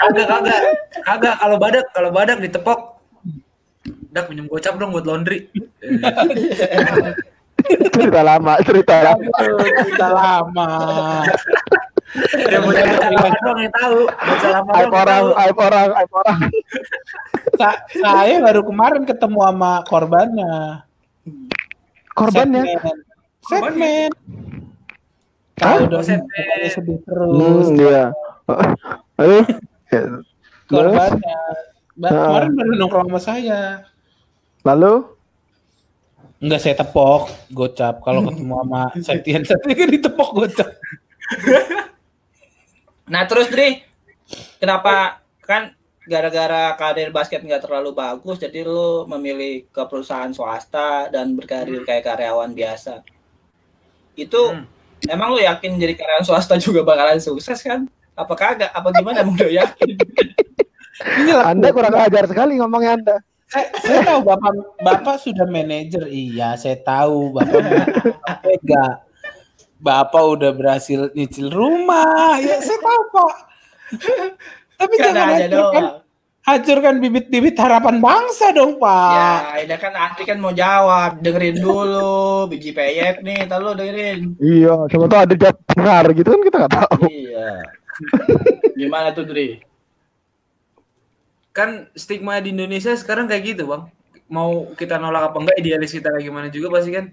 [0.00, 0.60] Kagak kagak.
[1.04, 2.80] Kagak kalau badak kalau badak ditepok.
[4.12, 5.48] Dak minjem gocap dong buat laundry.
[7.92, 9.28] Cerita lama, cerita lama.
[9.88, 10.68] Kita lama
[12.12, 13.98] Ya lama doang yang tahu.
[14.04, 16.38] Bocah lama doang Aib yang orang, aib orang, aib orang.
[17.54, 20.54] Sa- saya baru kemarin ketemu sama korbannya
[22.12, 22.62] Korbannya.
[23.42, 24.12] Setman
[25.54, 26.22] tahu dong Setman.
[26.22, 28.04] mukanya sedih terus Hmm, iya.
[29.16, 29.44] Aduh.
[29.88, 30.02] Ya.
[30.66, 31.38] korbannya
[31.92, 32.24] Ba- Ah.
[32.26, 33.60] kemarin baru nongkrong sama saya
[34.62, 35.04] Lalu
[36.38, 40.68] Enggak saya tepok gocap kalau ketemu sama Septian Septian kan ditepok gocap
[43.12, 43.84] Nah, terus Dri,
[44.56, 51.36] kenapa kan gara-gara karir basket nggak terlalu bagus, jadi lu memilih ke perusahaan swasta dan
[51.36, 53.04] berkarir kayak karyawan biasa.
[54.16, 54.64] Itu Hmm.
[55.06, 57.84] emang lu yakin jadi karyawan swasta juga bakalan sukses kan?
[58.12, 58.72] Apa kagak?
[58.72, 59.92] Apa gimana emang udah yakin?
[61.02, 63.16] ini lah Anda kurang ajar sekali ngomongnya Anda.
[63.48, 67.60] saya, saya tahu bapak bapak sudah manajer iya saya tahu bapak
[68.48, 68.92] enggak
[69.82, 73.34] bapak udah berhasil nyicil rumah ya saya tahu pak
[74.78, 75.90] tapi Kan jangan aja hancurkan doang.
[76.42, 79.30] hancurkan bibit-bibit harapan bangsa dong pak Ya,
[79.62, 84.38] ini kan Andri kan mau jawab, dengerin dulu biji peyek nih, ntar lu dengerin.
[84.38, 87.02] Iya, coba tuh ada jawab benar gitu kan kita nggak tahu.
[87.06, 87.50] Iya.
[88.74, 89.62] Gimana tuh Dri?
[91.52, 93.92] Kan stigma di Indonesia sekarang kayak gitu, Bang.
[94.26, 97.12] Mau kita nolak apa enggak, idealis kita kayak gimana juga pasti kan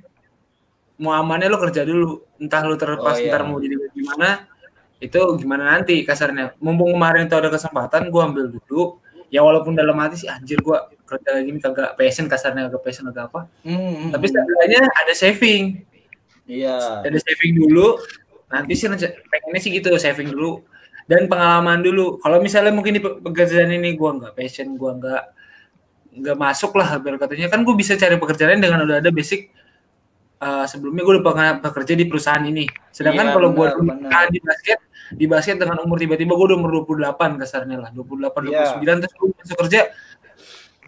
[1.00, 2.22] mau amannya lo kerja dulu.
[2.38, 3.32] Entah lo terlepas Oh, iya.
[3.32, 4.45] ntar mau jadi gimana,
[5.00, 6.54] itu gimana nanti kasarnya.
[6.60, 9.00] Mumpung kemarin tuh ada kesempatan, gua ambil dulu.
[9.30, 13.06] Ya walaupun dalam hati sih anjir gua kerja kayak gini kagak passion kasarnya kagak passion
[13.10, 13.45] kagak apa.
[13.62, 15.64] Hmm, Tapi setidaknya ada saving.
[16.50, 17.06] iya.
[17.06, 18.02] ada saving dulu
[18.50, 18.89] nanti sih
[19.30, 20.66] pengennya sih gitu saving dulu
[21.06, 25.24] dan pengalaman dulu kalau misalnya mungkin di pe- pekerjaan ini gua nggak passion gua nggak
[26.10, 29.54] nggak masuk lah biar katanya kan gue bisa cari pekerjaan dengan udah ada basic
[30.40, 33.68] uh, sebelumnya gue udah pernah bekerja di perusahaan ini sedangkan Iya, kalau gue
[34.08, 34.80] nah, di basket
[35.10, 38.94] di basket dengan umur tiba-tiba gue udah umur 28 kasarnya lah 28 29 Iya.
[39.04, 39.82] terus gue masuk kerja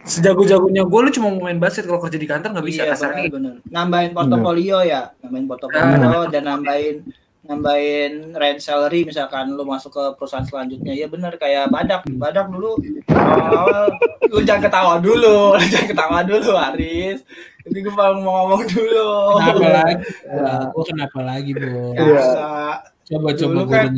[0.02, 3.22] sejago-jagonya gue lu cuma mau main basket kalau kerja di kantor nggak bisa Iya, kasarnya
[3.30, 3.70] benar, benar.
[3.70, 6.96] Nambahin portofolio ya, nambahin portofolio dan nambahin
[7.42, 10.92] nambahin rent salary misalkan lu masuk ke perusahaan selanjutnya.
[10.92, 12.06] Ya benar kayak badak.
[12.08, 12.78] Badak dulu
[13.10, 13.90] awal
[14.24, 17.20] lu jangan ketawa dulu lu jangan ketawa dulu Aris
[17.62, 19.08] ini gue mau mau ngomong dulu.
[19.38, 19.94] Kenapa lagi?
[20.70, 21.70] Gua kenapa lagi bu?
[21.92, 22.02] Iya.
[22.04, 22.42] Biasa.
[23.02, 23.96] coba coba Dulu gue kan-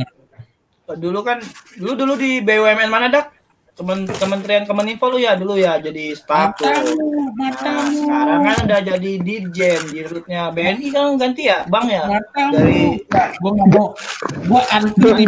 [0.94, 1.38] dulu kan
[1.76, 3.32] dulu dulu di BUMN mana dak
[3.74, 7.50] Kemen, Kementerian Kominfo lu ya dulu ya jadi staff matamu Nah,
[7.90, 12.02] sekarang kan udah jadi dirjen di rootnya BNI kan ganti ya bang ya?
[12.06, 12.54] Matamu.
[12.54, 13.88] Dari gue nggak mau.
[14.46, 15.26] Gue anti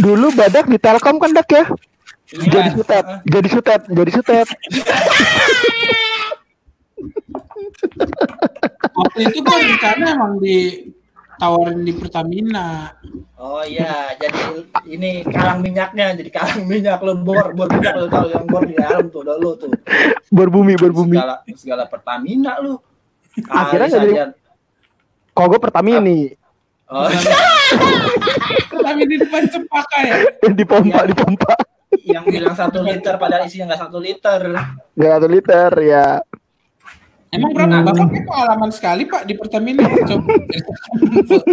[0.00, 1.64] dulu badak di Telkom kan dak ya?
[2.26, 2.48] Iya.
[2.50, 4.48] jadi sutet jadi sutet jadi sutet.
[8.96, 10.34] Waktu itu gue rencana emang
[11.36, 12.96] ditawarin di Pertamina.
[13.36, 18.32] Oh iya, jadi ini kalang minyaknya, jadi kalang minyak lo bor, bor minyak lo tahu
[18.32, 19.68] yang bor di dalam tuh, udah lu tuh.
[20.32, 22.80] berbumi berbumi Segala segala Pertamina lu.
[23.46, 24.32] Akhirnya jadi-
[25.30, 26.32] kok gue Pertamini
[26.86, 27.10] Oh,
[28.78, 30.16] Tapi di depan cempaka ya.
[30.56, 31.10] di pompa Iya.
[31.10, 31.52] di pompa
[32.06, 34.40] yang bilang satu liter padahal isinya nggak satu liter.
[34.94, 36.22] nggak satu liter ya
[37.36, 37.76] Emang berapa?
[37.84, 39.84] Bapak kan pengalaman sekali Pak di Pertamina.
[39.84, 40.24] Coba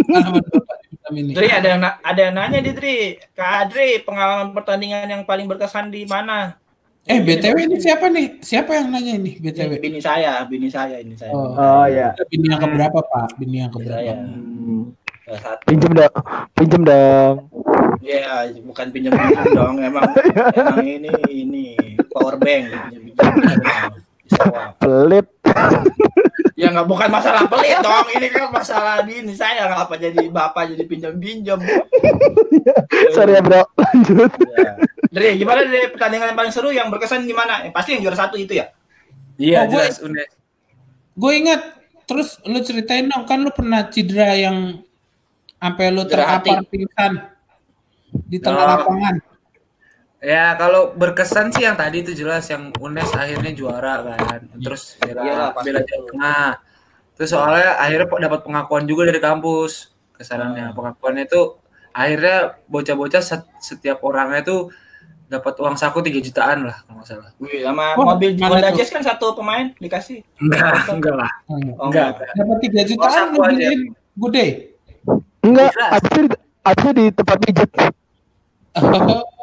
[0.08, 1.30] pengalaman Bapak di Pertamina.
[1.36, 2.98] Dri ada yang na- ada yang nanya di Dri,
[3.36, 6.56] Kak Adri pengalaman pertandingan yang paling berkesan di mana?
[7.04, 8.40] Eh BTW ini siapa nih?
[8.40, 9.76] Siapa yang nanya ini BTW?
[9.76, 11.36] Bini saya, bini saya ini saya.
[11.36, 11.52] Oh.
[11.52, 13.36] oh ya Bini yang keberapa Pak?
[13.36, 14.24] Bini yang keberapa?
[15.24, 15.62] satu.
[15.64, 16.14] pinjem dong
[16.52, 17.36] pinjem dong
[18.04, 20.04] Ya, bukan pinjam pinjam dong, emang
[20.60, 21.66] emang ini ini
[22.12, 23.32] power bank pinjam
[24.76, 25.26] pelit
[26.54, 30.84] Ya nggak bukan masalah pelit dong, ini kan masalah ini saya ngapa jadi bapak jadi
[30.84, 31.58] pinjam pinjam.
[33.14, 34.72] sorry ya bro lanjut Ya.
[35.10, 37.62] Dri, gimana Dri pertandingan yang paling seru yang berkesan gimana?
[37.62, 38.66] Yang pasti yang juara satu itu ya.
[39.36, 40.30] Iya Oh, gue- jelas Unes.
[41.12, 41.60] Gue ingat
[42.04, 44.82] terus lu ceritain dong kan lu pernah cedera yang
[45.56, 47.12] sampai lu Cedera terkapar pingsan
[48.24, 48.70] di tengah Oh.
[48.74, 49.14] lapangan.
[50.24, 54.40] Ya kalau berkesan sih yang tadi itu jelas yang Unes akhirnya juara kan.
[54.56, 56.48] Terus Iyalah, bela, bela Jawa Tengah.
[57.14, 59.92] Terus soalnya akhirnya dapat pengakuan juga dari kampus.
[60.12, 60.74] Kesannya Hmm.
[60.74, 61.60] pengakuannya itu
[61.90, 64.60] akhirnya bocah-bocah set- setiap orangnya tuh
[65.24, 67.30] dapat uang saku 3 jutaan lah kalau nggak salah.
[67.36, 68.70] Wih, sama Oh, mobil Honda?
[68.70, 70.24] Jazz kan satu pemain dikasih.
[70.38, 70.62] Enggak,
[70.94, 71.30] enggak lah.
[71.48, 72.16] Oh, Enggak.
[72.16, 72.32] enggak.
[72.32, 73.48] Dapat 3 jutaan lu aja.
[73.50, 73.80] beliin
[74.16, 74.46] gede.
[75.42, 77.70] enggak abisnya di, abisnya di tempat pijet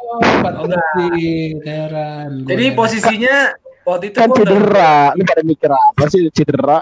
[1.62, 2.30] Heran.
[2.42, 2.76] Gua Jadi heran.
[2.76, 3.34] posisinya
[3.82, 6.78] waktu itu kan udah- cedera lu pada mikir apa sih cedera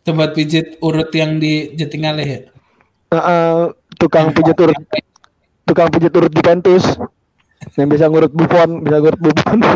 [0.00, 2.40] tempat pijit urut yang di Jatingaleh ya.
[3.10, 3.58] Heeh,
[3.96, 4.76] tukang pijet urut
[5.64, 6.84] tukang pijet urut di Pentus
[7.74, 9.58] yang bisa ngurut Buffon bisa ngurut Buffon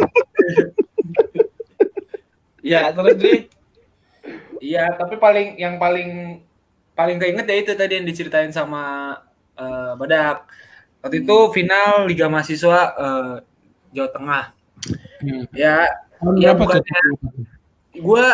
[2.60, 3.48] Ya, terus Dri.
[4.60, 6.42] Iya, tapi paling yang paling
[6.92, 9.14] paling keinget ya itu tadi yang diceritain sama
[9.58, 10.46] eh, Badak.
[11.02, 13.34] Waktu itu final Liga Mahasiswa eh,
[13.92, 14.44] Jawa Tengah.
[15.22, 15.44] Hmm.
[15.50, 15.86] Ya,
[16.18, 17.18] Tahun Ya, bukannya-
[17.94, 18.26] gue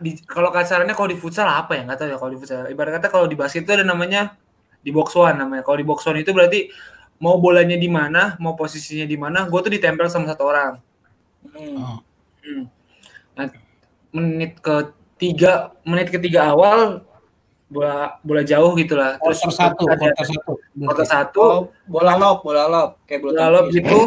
[0.00, 2.68] di kalau kasarannya kalau di futsal apa ya nggak tahu ya kalau di futsal.
[2.68, 4.36] Ibarat kata kalau di basket itu ada namanya
[4.80, 5.60] di box one namanya.
[5.64, 6.72] Kalau di box one itu berarti
[7.20, 10.80] mau bolanya di mana, mau posisinya di mana, gue tuh ditempel sama satu orang.
[11.52, 11.76] Hmm.
[11.76, 11.98] Oh.
[12.40, 12.64] Hmm.
[13.36, 13.46] Nah,
[14.16, 17.04] menit ketiga menit ketiga awal
[17.70, 19.14] bola bola jauh gitulah.
[19.22, 20.52] Quarter satu, quarter satu.
[20.74, 23.98] quarter satu, Oh, bola lob, bola lob kayak bola bola lob gitu.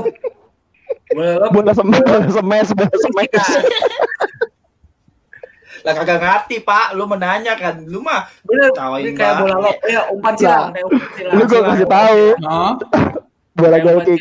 [1.15, 3.27] Bola lob bola semes bola semes bola semes
[5.83, 6.95] Lah kagak ngerti, Pak.
[6.95, 7.83] Lu menanya kan.
[7.83, 11.33] Lu mah bener Tawain ini kayak bola lob ya umpan silang kayak umpan silang.
[11.35, 12.23] lu gua kasih tahu
[13.59, 14.19] bola Kayak goal kick.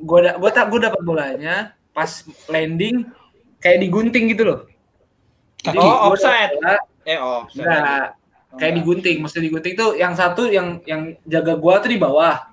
[0.00, 1.54] Gua da- gua tak gua dapat bolanya
[1.92, 2.10] pas
[2.52, 3.08] landing
[3.60, 4.60] kayak digunting gitu loh.
[5.60, 5.76] Jadi.
[5.76, 6.52] Oh, offside.
[6.56, 7.44] bola, eh oh.
[7.52, 8.16] Enggak.
[8.56, 12.48] Kayak digunting, mesti digunting tuh yang satu yang yang jaga gua tuh di bawah.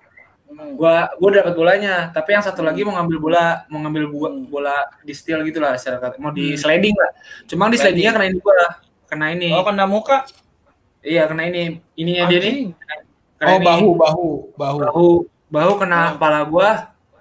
[0.45, 0.75] Hmm.
[0.75, 4.45] Gua gua dapat bolanya, tapi yang satu lagi mau ngambil bola, mau ngambil bola, Hmm.
[4.45, 6.19] bola di steal gitu lah secara kata.
[6.19, 6.59] Mau di Hmm.
[6.59, 7.11] sliding lah.
[7.47, 8.03] Cuma di Sliding.
[8.03, 8.55] slidingnya kena ini gua.
[9.07, 9.49] Kena ini.
[9.49, 10.17] Oh, kena muka.
[10.99, 11.79] Iya, kena ini.
[11.95, 12.51] Ininya dia nih.
[12.51, 12.67] Anjing.
[13.35, 13.65] Kena oh ini.
[13.65, 14.77] bahu, bahu, bahu.
[14.83, 15.07] Bahu,
[15.49, 16.07] bahu kena Oh.
[16.15, 16.69] kepala gua.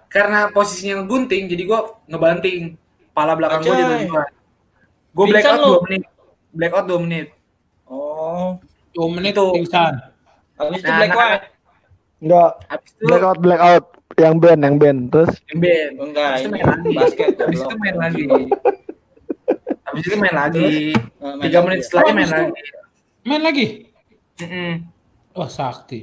[0.07, 2.77] Karena posisinya ngegunting, jadi gua ngebanting.
[3.11, 3.89] Kepala belakang gua Anjay.
[3.97, 4.25] di gua.
[5.13, 5.61] Gua Pingsan blackout.
[5.65, 6.03] 2 menit.
[6.53, 7.27] Blackout 2 menit.
[7.89, 8.57] Oh.
[8.93, 9.47] Dua menit Itu.
[9.51, 9.93] pingsan.
[10.55, 11.45] Habis itu Nah, black nah, white.
[12.21, 13.85] enggak Habis itu blackout blackout
[14.15, 15.91] yang band yang band terus Emben.
[15.97, 16.91] Enggak, Habis itu main lagi.
[16.95, 17.29] basket.
[17.35, 18.25] Habis itu main lagi.
[19.83, 20.69] Habis itu main lagi.
[20.93, 21.67] Nah, main Tiga lagi.
[21.67, 22.63] menit setelahnya Oh, main itu- lagi.
[23.23, 23.67] Main lagi.
[24.39, 24.73] Mm-mm.
[25.33, 26.01] Wah, sakti.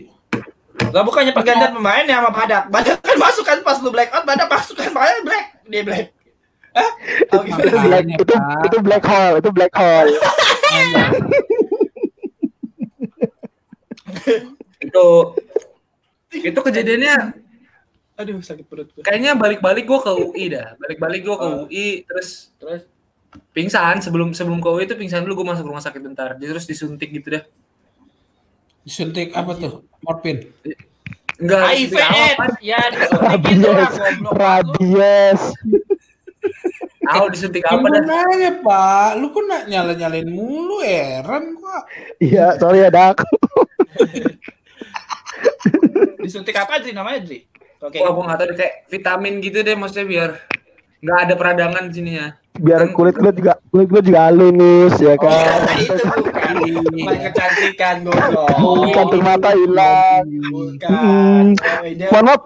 [0.88, 2.64] Lah bukannya pergantian pemain ya sama Badak.
[2.68, 5.46] Badak kan masuk kan pas lu black out, Badak masuk kan pemain black.
[5.66, 6.06] Dia black.
[6.72, 6.92] Hah?
[7.32, 7.60] Oh, gitu.
[7.68, 8.62] Makanya, black itu Pak.
[8.64, 10.10] itu black hole itu black hole
[14.86, 15.06] Itu
[16.30, 17.16] itu kejadiannya
[18.16, 19.02] Aduh, sakit perut gue.
[19.02, 20.76] kayaknya balik-balik gua ke UI dah.
[20.76, 21.56] Balik-balik gua ke Oh.
[21.66, 22.84] UI terus Terus
[23.52, 26.36] pingsan sebelum sebelum ke UI itu pingsan dulu gua masuk rumah sakit bentar.
[26.36, 27.44] Dia terus disuntik gitu dah.
[28.84, 29.84] Disuntik apa tuh?
[30.04, 30.48] Morfin.
[31.40, 31.94] Enggak, HIV.
[32.60, 35.42] Ya, disuntik gitu lah rabies rabies
[37.10, 38.04] Tahu disuntik apa dah?
[38.06, 39.18] nanya, Pak.
[39.18, 41.82] Lu kok nak nyala-nyalain mulu, heran gua.
[42.22, 43.26] iya sorry ya dak
[46.24, 47.42] Disuntik apa Dri namanya Dri?
[47.82, 47.98] Oke.
[47.98, 50.30] Wah, gua nggak tahu deh, kayak vitamin gitu deh maksudnya biar
[51.00, 52.28] nggak ada peradangan di sini ya.
[52.60, 55.34] Biar kulit kulit juga kulit kulit juga halus ya Oh, kan.
[55.76, 56.56] itu bukan.
[57.00, 58.52] Bukan kecantikan goblok.
[58.92, 60.24] Kantung mata hilang.
[60.46, 60.90] Bukan.
[60.90, 61.46] Hmm.
[61.56, 62.42] Oh, ini Mohon maaf,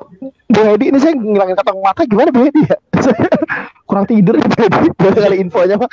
[0.46, 2.78] Bu Hedi ini saya ngilangin kantong mata gimana Bu Hedi ya?
[3.04, 3.26] Saya
[3.84, 4.88] kurang tidur ya Bu Hedi.
[4.94, 5.90] Boleh kali infonya Pak.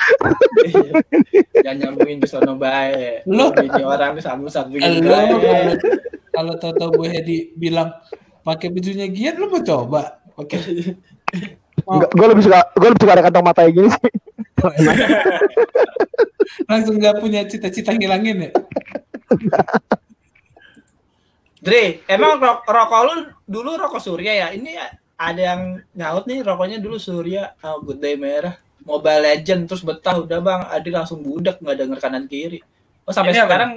[1.57, 3.25] Jangan nyambungin ke sono bae.
[3.27, 5.75] Lu- Ini orang sambung-sambungin Lo bae.
[6.31, 7.91] kalau Toto Bu Hedi bilang
[8.41, 10.03] pakai bajunya Gian lu mau coba
[10.35, 10.59] pakai
[11.91, 14.11] Enggak, gue lebih suka gue lebih suka ada kantong mata kayak gini sih.
[16.71, 18.51] langsung nggak punya cita-cita ngilangin ya
[21.61, 23.15] Dri, emang ro- rokok lu
[23.45, 24.49] dulu rokok Surya ya?
[24.57, 24.81] Ini
[25.21, 30.25] ada yang nyaut nih rokoknya dulu Surya, oh, Good Day merah, Mobile Legend terus betah
[30.25, 32.65] udah bang, Adi langsung budak nggak denger kanan kiri.
[33.05, 33.47] Oh sampai Ini apa?
[33.53, 33.71] sekarang,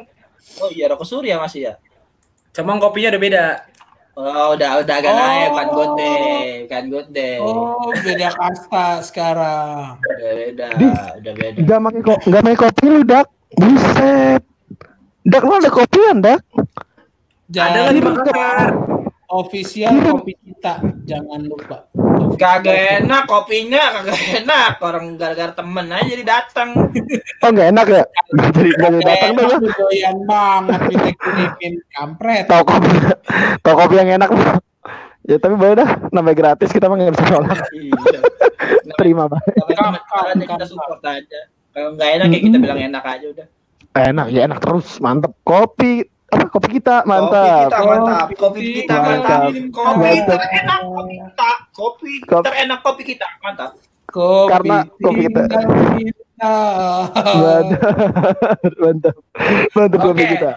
[0.64, 1.74] oh iya rokok Surya masih ya?
[2.56, 3.44] Cuman kopinya udah beda.
[4.14, 5.18] Oh udah udah agak Oh.
[5.18, 6.38] naik kan Good Day,
[6.68, 7.38] kan Good Day.
[7.42, 10.68] oh beda kasta sekarang Udah beda,
[11.18, 11.58] udah beda.
[11.58, 13.28] Enggak pakai kok, enggak pakai kopi lu, Dak.
[13.54, 14.42] Buset.
[15.24, 16.42] Dak lu ada kopian, Dak.
[17.50, 18.70] Ada nggak di Makassar?
[19.34, 20.80] Official kopi kita
[21.10, 21.90] jangan lupa
[22.34, 24.72] Kagak enak kopinya, kagak enak.
[24.82, 26.70] Orang gara-gara temen aja jadi datang.
[27.46, 28.04] Oh, enggak enak ya?
[28.34, 29.50] Nggak jadi jadi datang dong.
[29.70, 32.90] doyan banget kita kirimin kampret Tahu kopi,
[33.62, 34.30] tahu kopi yang enak.
[35.24, 37.60] Ya tapi boleh dah, namanya gratis kita mah nggak bisa nolak.
[37.72, 38.20] Iya.
[39.00, 39.54] Terima banget.
[40.12, 41.40] Aja kita support aja.
[41.72, 43.48] Kalau nggak enak ya kita bilang enak aja udah.
[43.94, 45.32] Enak ya enak terus, mantep.
[45.46, 46.04] Kopi
[46.34, 47.70] apa kopi kita Kopi mantap.
[47.70, 48.28] kita mantap.
[48.34, 49.42] Kopi kita mantap.
[49.70, 51.50] Kopi terenak kopi kita.
[51.74, 52.44] Kopi Kopi.
[52.46, 53.28] terenak kopi kita.
[53.42, 53.72] Mantap.
[54.10, 55.46] kopi Karena kopi kita-.
[55.48, 55.64] Mantap.
[58.82, 59.16] Mantap.
[59.74, 60.32] Mantap kopi Oke.
[60.38, 60.52] kita.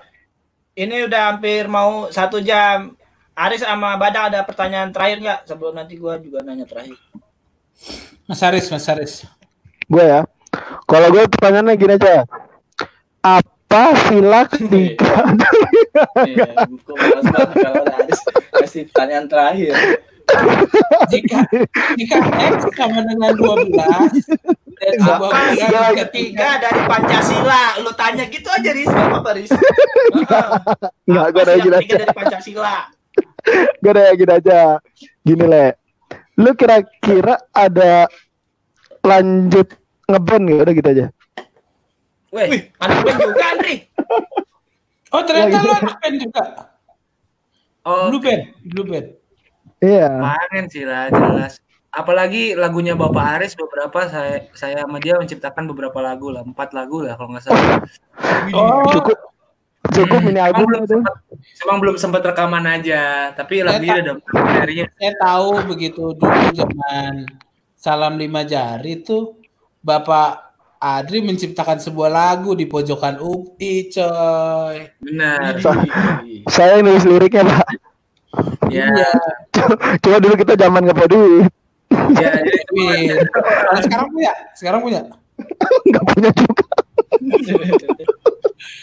[0.77, 2.93] Ini udah hampir mau satu jam.
[3.37, 5.41] Aris sama Badang ada pertanyaan terakhir nggak?
[5.45, 6.97] Sebelum nanti gua juga nanya terakhir.
[8.24, 9.29] Mas Aris Mas Aris
[9.87, 10.24] Gue ya.
[10.89, 12.24] Kalau gue pertanyaannya gini aja.
[13.20, 13.55] Apa
[14.07, 15.12] sila ketiga?
[16.22, 18.20] Iya, banget kalau ada Aris
[18.53, 19.72] kasih pertanyaan terakhir.
[21.07, 21.47] jika
[21.95, 22.18] jika
[22.51, 23.70] X sama dengan 12
[24.77, 27.62] dan sebuah Apa bulan ketiga dari Pancasila?
[27.81, 29.51] Lu tanya gitu aja Riz, Gak apa-apa Riz.
[31.07, 31.95] Enggak, Apa gue ada gini aja.
[32.03, 32.77] dari Pancasila?
[33.79, 34.61] Gue ada gini aja.
[35.22, 35.66] Gini le.
[36.37, 38.11] Lu kira-kira ada
[39.01, 39.68] lanjut
[40.11, 40.61] ngeband gak?
[40.66, 41.07] Udah gitu aja.
[42.35, 43.74] Weh, Wih, anak band juga Andri.
[45.14, 46.43] oh ternyata lu anak band juga
[47.87, 49.09] oh, blue band blue band
[49.85, 50.09] Iya.
[50.09, 51.61] Kemarin sih lah jelas.
[51.93, 57.05] Apalagi lagunya Bapak Aris beberapa saya saya sama dia menciptakan beberapa lagu lah, empat lagu
[57.05, 57.85] lah kalau nggak salah.
[58.57, 59.16] oh Cukup
[59.93, 61.14] cukup ini Emang album belum sempat,
[61.62, 64.85] emang belum sempat rekaman aja, tapi lagunya udah materinya.
[64.99, 67.14] saya tahu begitu dulu zaman
[67.79, 69.39] salam lima jari tuh
[69.81, 70.45] Bapak
[70.77, 75.59] Adri menciptakan sebuah lagu di pojokan UI coy Benar.
[76.47, 77.66] Saya yang nulis liriknya pak.
[78.68, 79.11] Ya, Iya.
[80.05, 81.45] Cuma dulu kita zaman nggak punya duit.
[82.12, 82.31] ya.
[83.33, 85.01] Kalau sekarang punya sekarang punya
[85.89, 86.64] Nggak punya juga.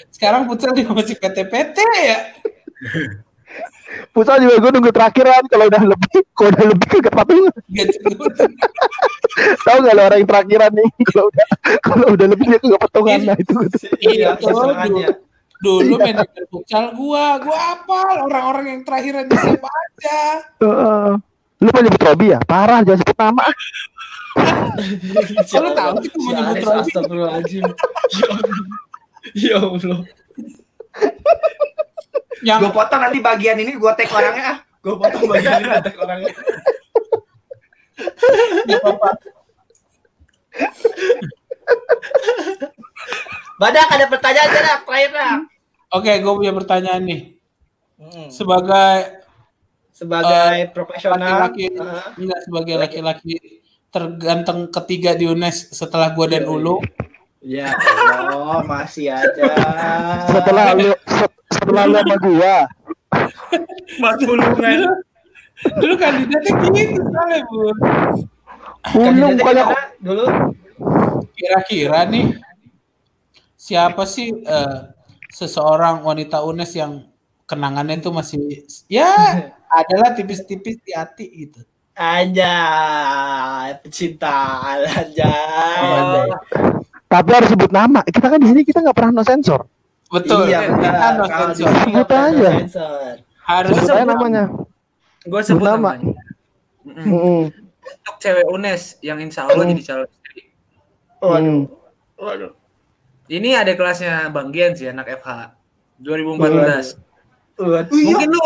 [0.10, 2.20] sekarang futsal juga masih PT-PT ya
[4.10, 7.54] Pusat juga gue nunggu terakhiran kalau udah lebih, kalau udah lebih patungan.
[7.70, 8.10] Gitu.
[9.66, 11.46] Tahu nggak lo orang yang terakhiran nih kalau udah
[11.82, 13.68] kalau udah lebih dia kagak patungan nah itu gue.
[14.00, 15.10] Iya, Itu kesenangannya.
[15.64, 20.20] dulu manajer futsal gua gua apa orang-orang yang terakhir di siapa aja
[20.60, 21.08] Heeh.
[21.64, 22.40] Lu mau nyebut Robi ya?
[22.44, 23.46] Parah jangan sebut nama.
[25.64, 26.80] Lu tahu sih gua mau nyebut Robi?
[26.84, 27.64] Astagfirullahaladzim.
[29.32, 30.00] Ya Allah.
[32.42, 34.58] Ya yang Gue potong nanti bagian ini gue tag orangnya ah.
[34.80, 36.34] Gue potong bagian ini gue tag orangnya.
[43.56, 44.80] Badak ada pertanyaan gak Dak?
[44.84, 45.36] Terakhir dah.
[45.94, 47.22] oke gua punya pertanyaan nih
[47.94, 48.28] Hmm.
[48.28, 49.22] sebagai
[49.94, 51.46] Sebagai profesional.
[51.48, 52.04] laki-laki Heeh.
[52.20, 53.34] enggak sebagai laki-laki
[53.88, 56.82] terganteng ketiga di UNES setelah gua dan Ulu
[57.40, 59.46] Ya Allah, masih aja.
[60.26, 60.96] Setelah lu
[61.64, 62.56] set- setelah lu sama gua.
[64.04, 64.80] Mas Bulungan.
[65.64, 67.80] dulu kandidatnya gitu soalnya bun Ulung
[68.84, 70.26] Kandidatnya bukannya gimana dulu.
[71.32, 72.26] kira-kira nih
[73.56, 74.78] siapa sih eh,
[75.32, 77.08] seseorang wanita UNES yang
[77.48, 78.44] kenangannya itu masih
[78.92, 79.08] ya
[79.80, 82.58] adalah tipis-tipis di hati gitu Aja,
[83.78, 84.34] pecinta
[84.82, 85.34] aja.
[85.78, 86.26] Oh,
[87.06, 88.02] tapi harus sebut nama.
[88.02, 89.62] Kita kan di sini kita nggak pernah no sensor.
[90.14, 90.94] Betul Iya, benar.
[90.94, 92.52] Kalau nggak Apa pernah aja?
[93.44, 94.44] Harus Sebut aja namanya.
[95.24, 95.98] Gue sebut Bernama.
[95.98, 96.22] namanya.
[96.86, 97.42] Mm-mm.
[97.84, 99.72] Untuk cewek UNES yang insya Allah Hmm.
[99.72, 100.42] jadi calon istri.
[101.18, 101.60] Hmm.
[102.16, 102.52] Waduh.
[103.26, 105.56] Ini ada kelasnya Bang Gian sih anak FH
[105.98, 107.00] 2014.
[107.56, 107.88] Waduh.
[107.90, 108.46] Mungkin lu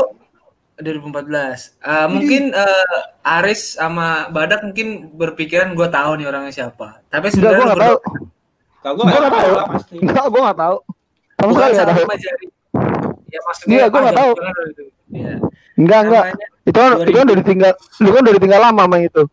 [0.78, 1.74] 2014.
[1.80, 7.02] Eh, mungkin eh, Aris sama Badak mungkin berpikiran gue tahu nih orangnya siapa.
[7.08, 7.98] Tapi sebenarnya gue nggak tahu.
[8.78, 9.54] Gue Gua nggak tahu.
[10.00, 10.78] Enggak, gue nggak tahu.
[11.38, 12.18] Sama bukan sekali tahu.
[12.18, 12.46] jari.
[13.28, 14.32] Ya maksudnya Iya, gua nggak tahu.
[15.08, 15.34] Iya.
[15.78, 16.24] Enggak, enggak.
[16.26, 19.24] Namanya- Itu kan, itu kan udah ditinggal, itu kan udah ditinggal lama sama yang itu.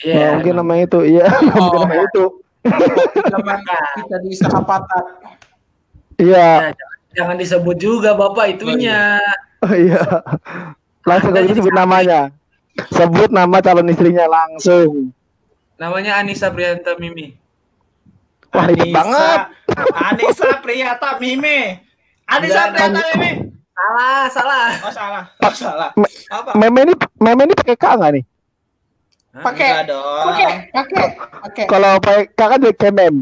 [0.00, 0.14] Iya.
[0.14, 2.24] Nggak mungkin nama itu, iya, nggak mungkin nama itu.
[3.26, 3.58] zaman
[3.98, 5.04] kita di Sakapatan.
[6.16, 9.16] Iya, Ya, jangan, jangan disebut juga bapak itunya.
[9.60, 10.00] oh, iya.
[11.08, 12.20] Langsung kalau gitu sebut namanya.
[12.90, 15.10] Sebut nama calon istrinya langsung.
[15.74, 17.32] Namanya Anissa Prianta Mimi.
[18.50, 19.38] Wah, ribet banget.
[19.94, 21.86] Anissa Priyata Mime.
[22.26, 23.30] Anissa Enggak, Priyata Mime.
[23.80, 24.66] Salah, salah.
[24.84, 25.24] Oh salah.
[25.40, 25.88] Oh salah.
[25.96, 26.50] Me- Apa?
[26.52, 28.24] Meme ini, meme ini pakai K nggak nih?
[29.40, 29.68] Pakai.
[29.72, 30.24] Enggak dong.
[30.28, 30.46] Oke,
[30.76, 31.02] oke,
[31.48, 31.62] oke.
[31.64, 33.16] Kalau pakai K kan jadi kemem.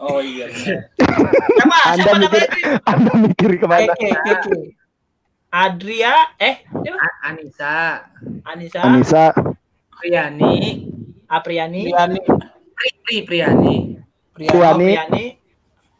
[0.00, 0.46] Oh iya.
[0.50, 1.76] Siapa?
[1.86, 2.80] Anda Siapa mikir, namanya?
[2.90, 3.92] Anda mikir ke mana?
[3.92, 4.54] Oke, oke.
[5.54, 6.66] Adria eh
[7.22, 8.02] Anissa,
[8.42, 9.24] Anissa Anissa,
[9.94, 10.82] Priani,
[11.30, 12.18] Apriani Priani,
[12.74, 13.76] Pri, Pri Priani,
[14.34, 14.98] Priani, Priani.
[14.98, 15.24] Apriani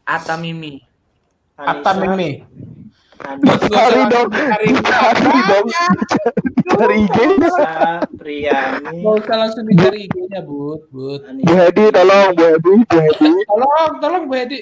[0.04, 0.72] Ata Mimi.
[1.54, 2.30] Atta Mimi.
[3.24, 4.68] Anissa cari dong, cari
[5.48, 5.66] dong,
[6.76, 7.16] cari IG.
[8.20, 11.22] Priani Gak usah langsung dicari IG-nya, Bud, Bud.
[11.22, 14.58] Bu Hedi, tolong, Bu Hedi, Bu Hedi, Tolong, tolong Bu Edi.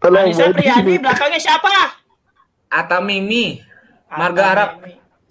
[0.00, 0.56] tolong, Bu Anissa Hedi.
[0.58, 1.68] Priani belakangnya siapa?
[2.72, 3.60] Ata Mimi.
[4.08, 4.70] Marga Arab.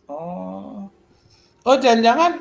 [0.08, 0.88] Oh.
[1.68, 2.38] Oh, jangan-jangan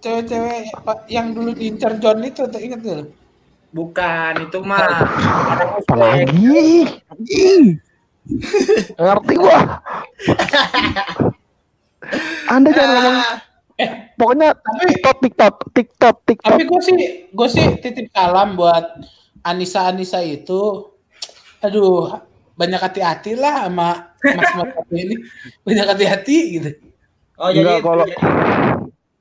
[0.00, 0.72] cewek-cewek
[1.10, 3.19] yang dulu diincar John itu, tuh, inget tuh?
[3.70, 5.06] Bukan, itu mah.
[5.78, 6.90] Apalagi?
[8.98, 9.58] Ngerti gua.
[12.50, 13.18] Anda jangan ngomong
[14.20, 16.52] pokoknya TikTok TikTok TikTok TikTok.
[16.52, 16.96] Tapi gue sih,
[17.32, 18.84] gue sih titip salam buat
[19.40, 20.90] Anissa Anissa itu.
[21.64, 22.20] Aduh,
[22.56, 25.16] banyak hati-hati lah sama Mas Mas ini.
[25.64, 26.70] Banyak hati-hati gitu.
[27.40, 28.08] Oh jadi, Enggak, kalau-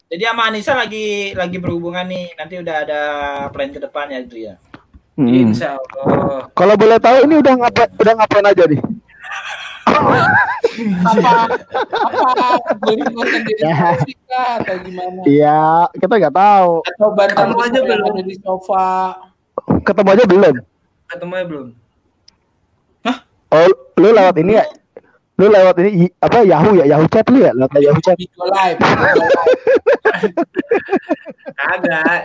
[0.09, 2.33] jadi jadi sama Anissa lagi lagi berhubungan nih.
[2.33, 3.01] Nanti udah ada
[3.53, 4.57] plan ke depan ya itu ya.
[5.13, 5.29] Hmm.
[5.29, 6.49] Insya Allah.
[6.57, 8.81] Kalau boleh tahu ini udah ngapain udah ngapain aja nih?
[9.89, 10.17] Apa?
[12.09, 12.47] Apa?
[12.81, 15.21] Beli konten jadi kah atau gimana?
[15.29, 15.61] Iya,
[15.93, 16.71] kita nggak tahu.
[16.89, 18.07] Atau bantal Ketemu aja belum?
[18.09, 18.89] ada di sofa.
[19.85, 20.55] Ketemu aja belum.
[21.09, 21.67] Ketemunya belum?
[23.49, 23.65] Oh,
[23.97, 24.65] lu lewat ini ya?
[25.39, 26.85] Lu lewat ini apa Yahoo ya?
[26.85, 27.51] Yahoo chat lu ya?
[27.55, 28.15] Lewat Yahoo chat.
[28.15, 28.79] Video live.
[31.55, 32.19] Kagak.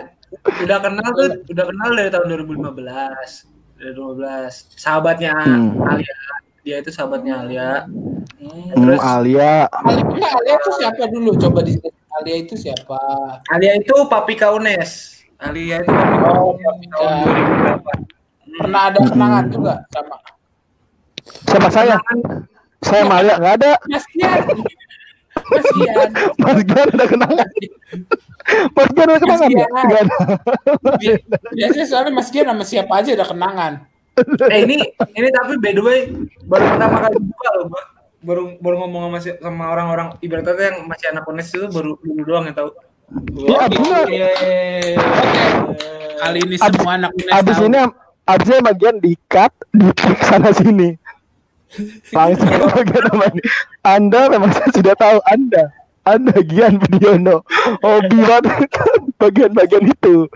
[0.59, 3.47] Udah kenal tuh, udah kenal dari tahun 2015.
[3.75, 4.67] Dari 2015.
[4.75, 5.79] Sahabatnya Hmm.
[5.81, 6.15] Alia.
[6.59, 7.69] Dia itu sahabatnya Alia.
[7.85, 8.19] Hmm.
[8.35, 9.53] Hmm, Terus Alia.
[9.71, 11.31] Ali- Enggak, Alia itu siapa dulu?
[11.37, 11.73] Coba di
[12.11, 12.99] Alia itu siapa?
[13.47, 14.91] Alia itu Papika Unes.
[15.37, 16.95] Alia itu Papika Oh, Unes Papika.
[16.97, 17.97] tahun 2008.
[18.55, 20.15] Pernah ada kenangan juga sama
[21.45, 21.95] Sama saya.
[22.81, 23.71] Saya sama Alia nggak ada.
[23.87, 24.41] Mas Gian.
[25.45, 26.09] Mas Gian.
[26.39, 27.47] Mas Gian ada kenangan.
[28.71, 29.67] Mas Gian ada kenangan Mas ya?
[29.67, 30.07] Gian.
[30.07, 31.19] Ada.
[31.53, 33.73] Biasanya soalnya Mas Gian sama siapa aja ada kenangan.
[34.47, 34.77] Eh ini
[35.11, 35.99] ini tapi by the way
[36.47, 37.87] baru pertama kali buka loh, Bang.
[38.25, 42.45] Baru baru ngomong sama sama orang-orang ibaratnya yang masih anak Unes itu baru dulu doang
[42.47, 42.69] yang tahu.
[43.37, 44.01] Ya, abisnya,
[46.15, 47.67] Kali ini Abis- semua anak UNES abis tahu.
[47.67, 47.77] ini
[48.25, 49.89] abisnya bagian di cut, di
[50.25, 50.97] sana sini.
[52.11, 53.41] Langsung bagian nama ini.
[53.81, 55.63] Anda memang saya sudah tahu Anda.
[56.05, 57.41] Anda Gian Budiono.
[57.81, 58.69] Hobi banget
[59.21, 60.29] bagian-bagian itu.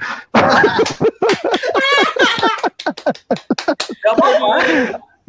[3.99, 4.49] Gak apa-apa.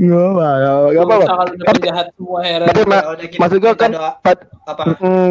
[0.00, 0.48] Nggak apa,
[0.88, 1.12] nggak apa.
[1.12, 2.66] Dosa kalau udah penjahat semua heran.
[2.72, 4.82] Tapi ma- Ya maksud gua kita kan apa?
[4.96, 5.30] mm,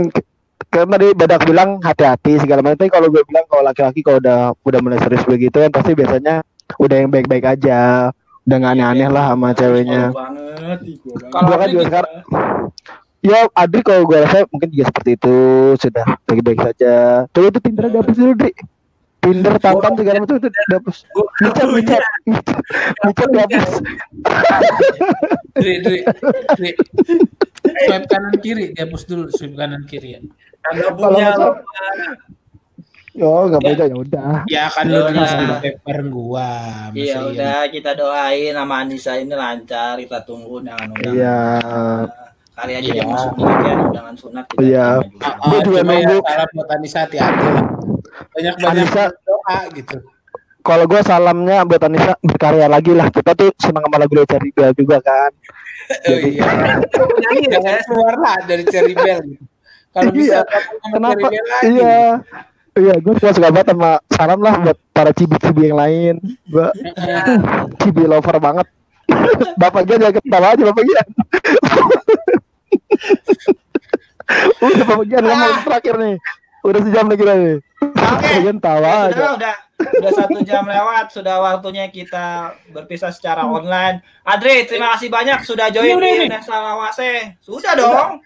[0.70, 2.78] karena tadi badak bilang hati-hati segala macam.
[2.78, 6.46] Tapi kalau gue bilang kalau laki-laki kalau udah udah mulai serius begitu kan pasti biasanya
[6.78, 8.14] udah yang baik-baik aja.
[8.48, 10.04] Udah nggak aneh-aneh lah sama ceweknya.
[10.14, 10.80] Banget.
[11.34, 12.14] Kalau kan juga sekarang
[13.20, 15.38] Ya Adri kalau gue rasa mungkin juga seperti itu
[15.76, 18.52] Sudah baik-baik saja Coba itu Tinder dihapus dulu Dri
[19.20, 22.04] Tinder tantan segala macam itu dihapus Gua Micat micat
[23.04, 23.70] Micat dihapus
[25.60, 26.00] Dri, Dri,
[26.56, 26.72] Dri.
[27.60, 30.20] Swipe kanan kiri, dihapus dulu swipe kanan kiri ya.
[30.64, 31.36] kagak Kalau punya
[33.20, 35.12] Oh gak beda ya udah Ya kan Ya lu
[35.82, 36.50] bareng gua.
[36.92, 41.14] Iya udah kita doain sama Anissa ini lancar kita tunggu undangan undangan.
[41.14, 41.40] Iya
[42.54, 43.04] Kali aja dia Iya.
[43.06, 44.88] masuk nih kan undangan sunat Iya.
[45.20, 46.18] Ah, Gua juga ya nunggu.
[46.22, 47.66] salam buat Anissa hati-hati lah.
[48.30, 49.98] Banyak-banyak Anissa- doa gitu.
[50.60, 55.00] Kalau gue salamnya buat Anissa berkarya lagi lah Kita tuh senang sama lagu Cari juga
[55.00, 55.32] kan
[56.06, 56.46] Oh iya.
[56.92, 59.24] Nyanyi ya, Jangan keluar lah dari Cherry Bell.
[59.96, 60.60] Kalau bisa Iya.
[60.92, 61.28] Kenapa?
[61.64, 62.00] Iya.
[62.80, 66.14] Iya, gue suka suka banget sama salam lah buat para cibi-cibi yang lain.
[66.48, 66.68] Gue
[67.84, 68.68] cibi lover banget.
[69.62, 71.08] Bapak Gian jangan ketawa aja Bapak Gian.
[74.62, 76.16] Udah Bapak Gian ngomong terakhir nih.
[76.60, 77.56] Udah sejam lagi nih.
[77.82, 78.28] Oke.
[78.44, 79.28] Gian tawa Ya, aja.
[79.34, 81.06] udah, udah satu jam lewat.
[81.10, 84.04] Sudah waktunya kita berpisah secara online.
[84.24, 87.12] Adri, terima kasih banyak sudah join Udah, udah, di Lawase.
[87.40, 88.20] Sudah dong.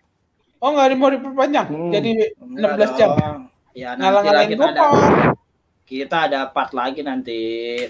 [0.58, 1.68] Oh nggak mau diperpanjang.
[1.70, 1.92] Hmm.
[1.92, 3.10] Jadi Enggak 16 jam.
[3.14, 3.40] dong.
[3.74, 4.84] Ya, nanti lah kita ada,
[5.84, 7.42] kita ada part lagi nanti.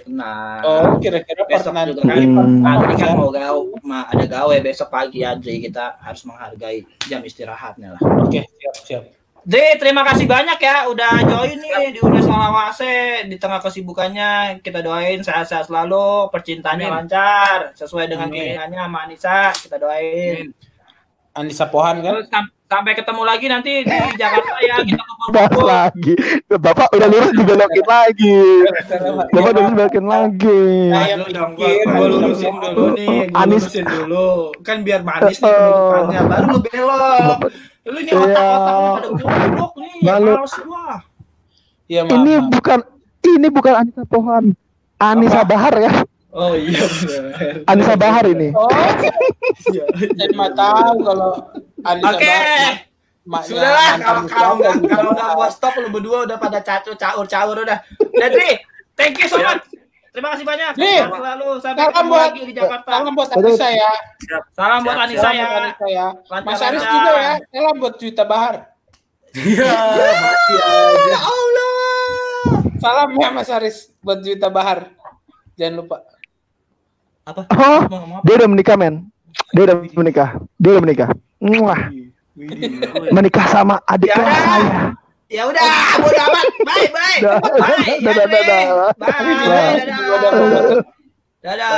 [0.07, 1.89] Nah, Oh kira-kira part besok nanti.
[1.91, 2.63] juga kan Hmm.
[2.65, 7.93] Adri kan mau gawe, ma- ada gawe besok pagi Adri kita harus menghargai jam istirahatnya
[7.93, 8.01] lah.
[8.19, 9.03] Oke siap siap.
[9.43, 14.63] Dri, terima kasih banyak ya udah join nih di Unes Salawase di tengah kesibukannya.
[14.63, 16.95] Kita doain sehat-sehat selalu, percintaannya Amin.
[17.03, 18.39] lancar sesuai dengan Amin.
[18.39, 19.51] keinginannya sama Anissa.
[19.51, 20.47] Kita doain.
[21.34, 22.13] Anissa Pohan kan?
[22.63, 25.65] Sampai ketemu lagi nanti di Jakarta ya kita kumpul-kumpul.
[25.65, 26.13] lagi.
[26.49, 28.38] Bapak udah lurus dibelokin lagi.
[29.29, 30.61] Bapak udah dibelokin lagi.
[30.89, 34.29] Nah, yang Lu dong, gua lurusin dulu nih, lurusin dulu.
[34.61, 35.53] Kan biar manis nih Oh.
[35.53, 37.39] penutupannya, baru lu belok.
[37.84, 38.17] Lu ini Iya.
[38.17, 40.34] otak-otak pada goblok nih, Malu.
[40.34, 40.86] males gua.
[41.84, 42.13] Iya maaf.
[42.15, 42.79] Ini bukan
[43.27, 44.43] ini bukan Anissa Pohan.
[44.97, 45.91] Anissa Bahar ya.
[46.34, 47.23] Oh iya benar.
[47.69, 48.49] Anissa Bahar ini.
[48.51, 48.65] Oh,
[49.69, 49.86] Iya.
[50.17, 51.31] saya tahu kalau
[51.86, 52.25] Anissa Oke.
[52.25, 52.73] Bahar,
[53.23, 57.23] maknya Sudahlah kalau kalau nggak kalau nggak gua stop lu berdua udah pada cacu caur
[57.23, 57.77] caur udah.
[58.11, 58.47] Jadi,
[58.97, 59.61] thank you so much.
[60.09, 60.73] Terima kasih banyak.
[60.77, 62.89] Nih, selalu sampai Salam buat lagi di Jakarta.
[62.89, 63.91] salam buat Anissa ya.
[64.53, 65.45] Salam buat Anissa ya.
[65.45, 66.07] buat Anissa ya.
[66.45, 67.34] Mas Aris juga ya.
[67.45, 68.55] Salam buat Juwita Bahar.
[69.34, 70.61] Iya, aja.
[71.09, 71.73] Ya Allah.
[72.77, 74.93] Salam ya Mas Aris buat Juwita Bahar.
[75.53, 75.97] Jangan lupa.
[77.24, 77.41] Apa?
[77.55, 78.26] Oh, ngomong apa?
[78.28, 79.07] dia udah menikah men.
[79.55, 80.30] Dia udah menikah.
[80.59, 81.09] Dia udah menikah.
[81.39, 81.82] Muah.
[83.13, 84.43] Menikah sama adik Ya kelas udah.
[84.43, 84.82] saya.
[85.34, 85.65] Ya udah,
[85.97, 86.47] bodo amat.
[86.61, 87.19] Bye, bye.
[87.26, 87.57] Bye.
[87.57, 87.97] Bye.
[88.05, 88.28] Dadah.
[91.41, 91.74] Dadah.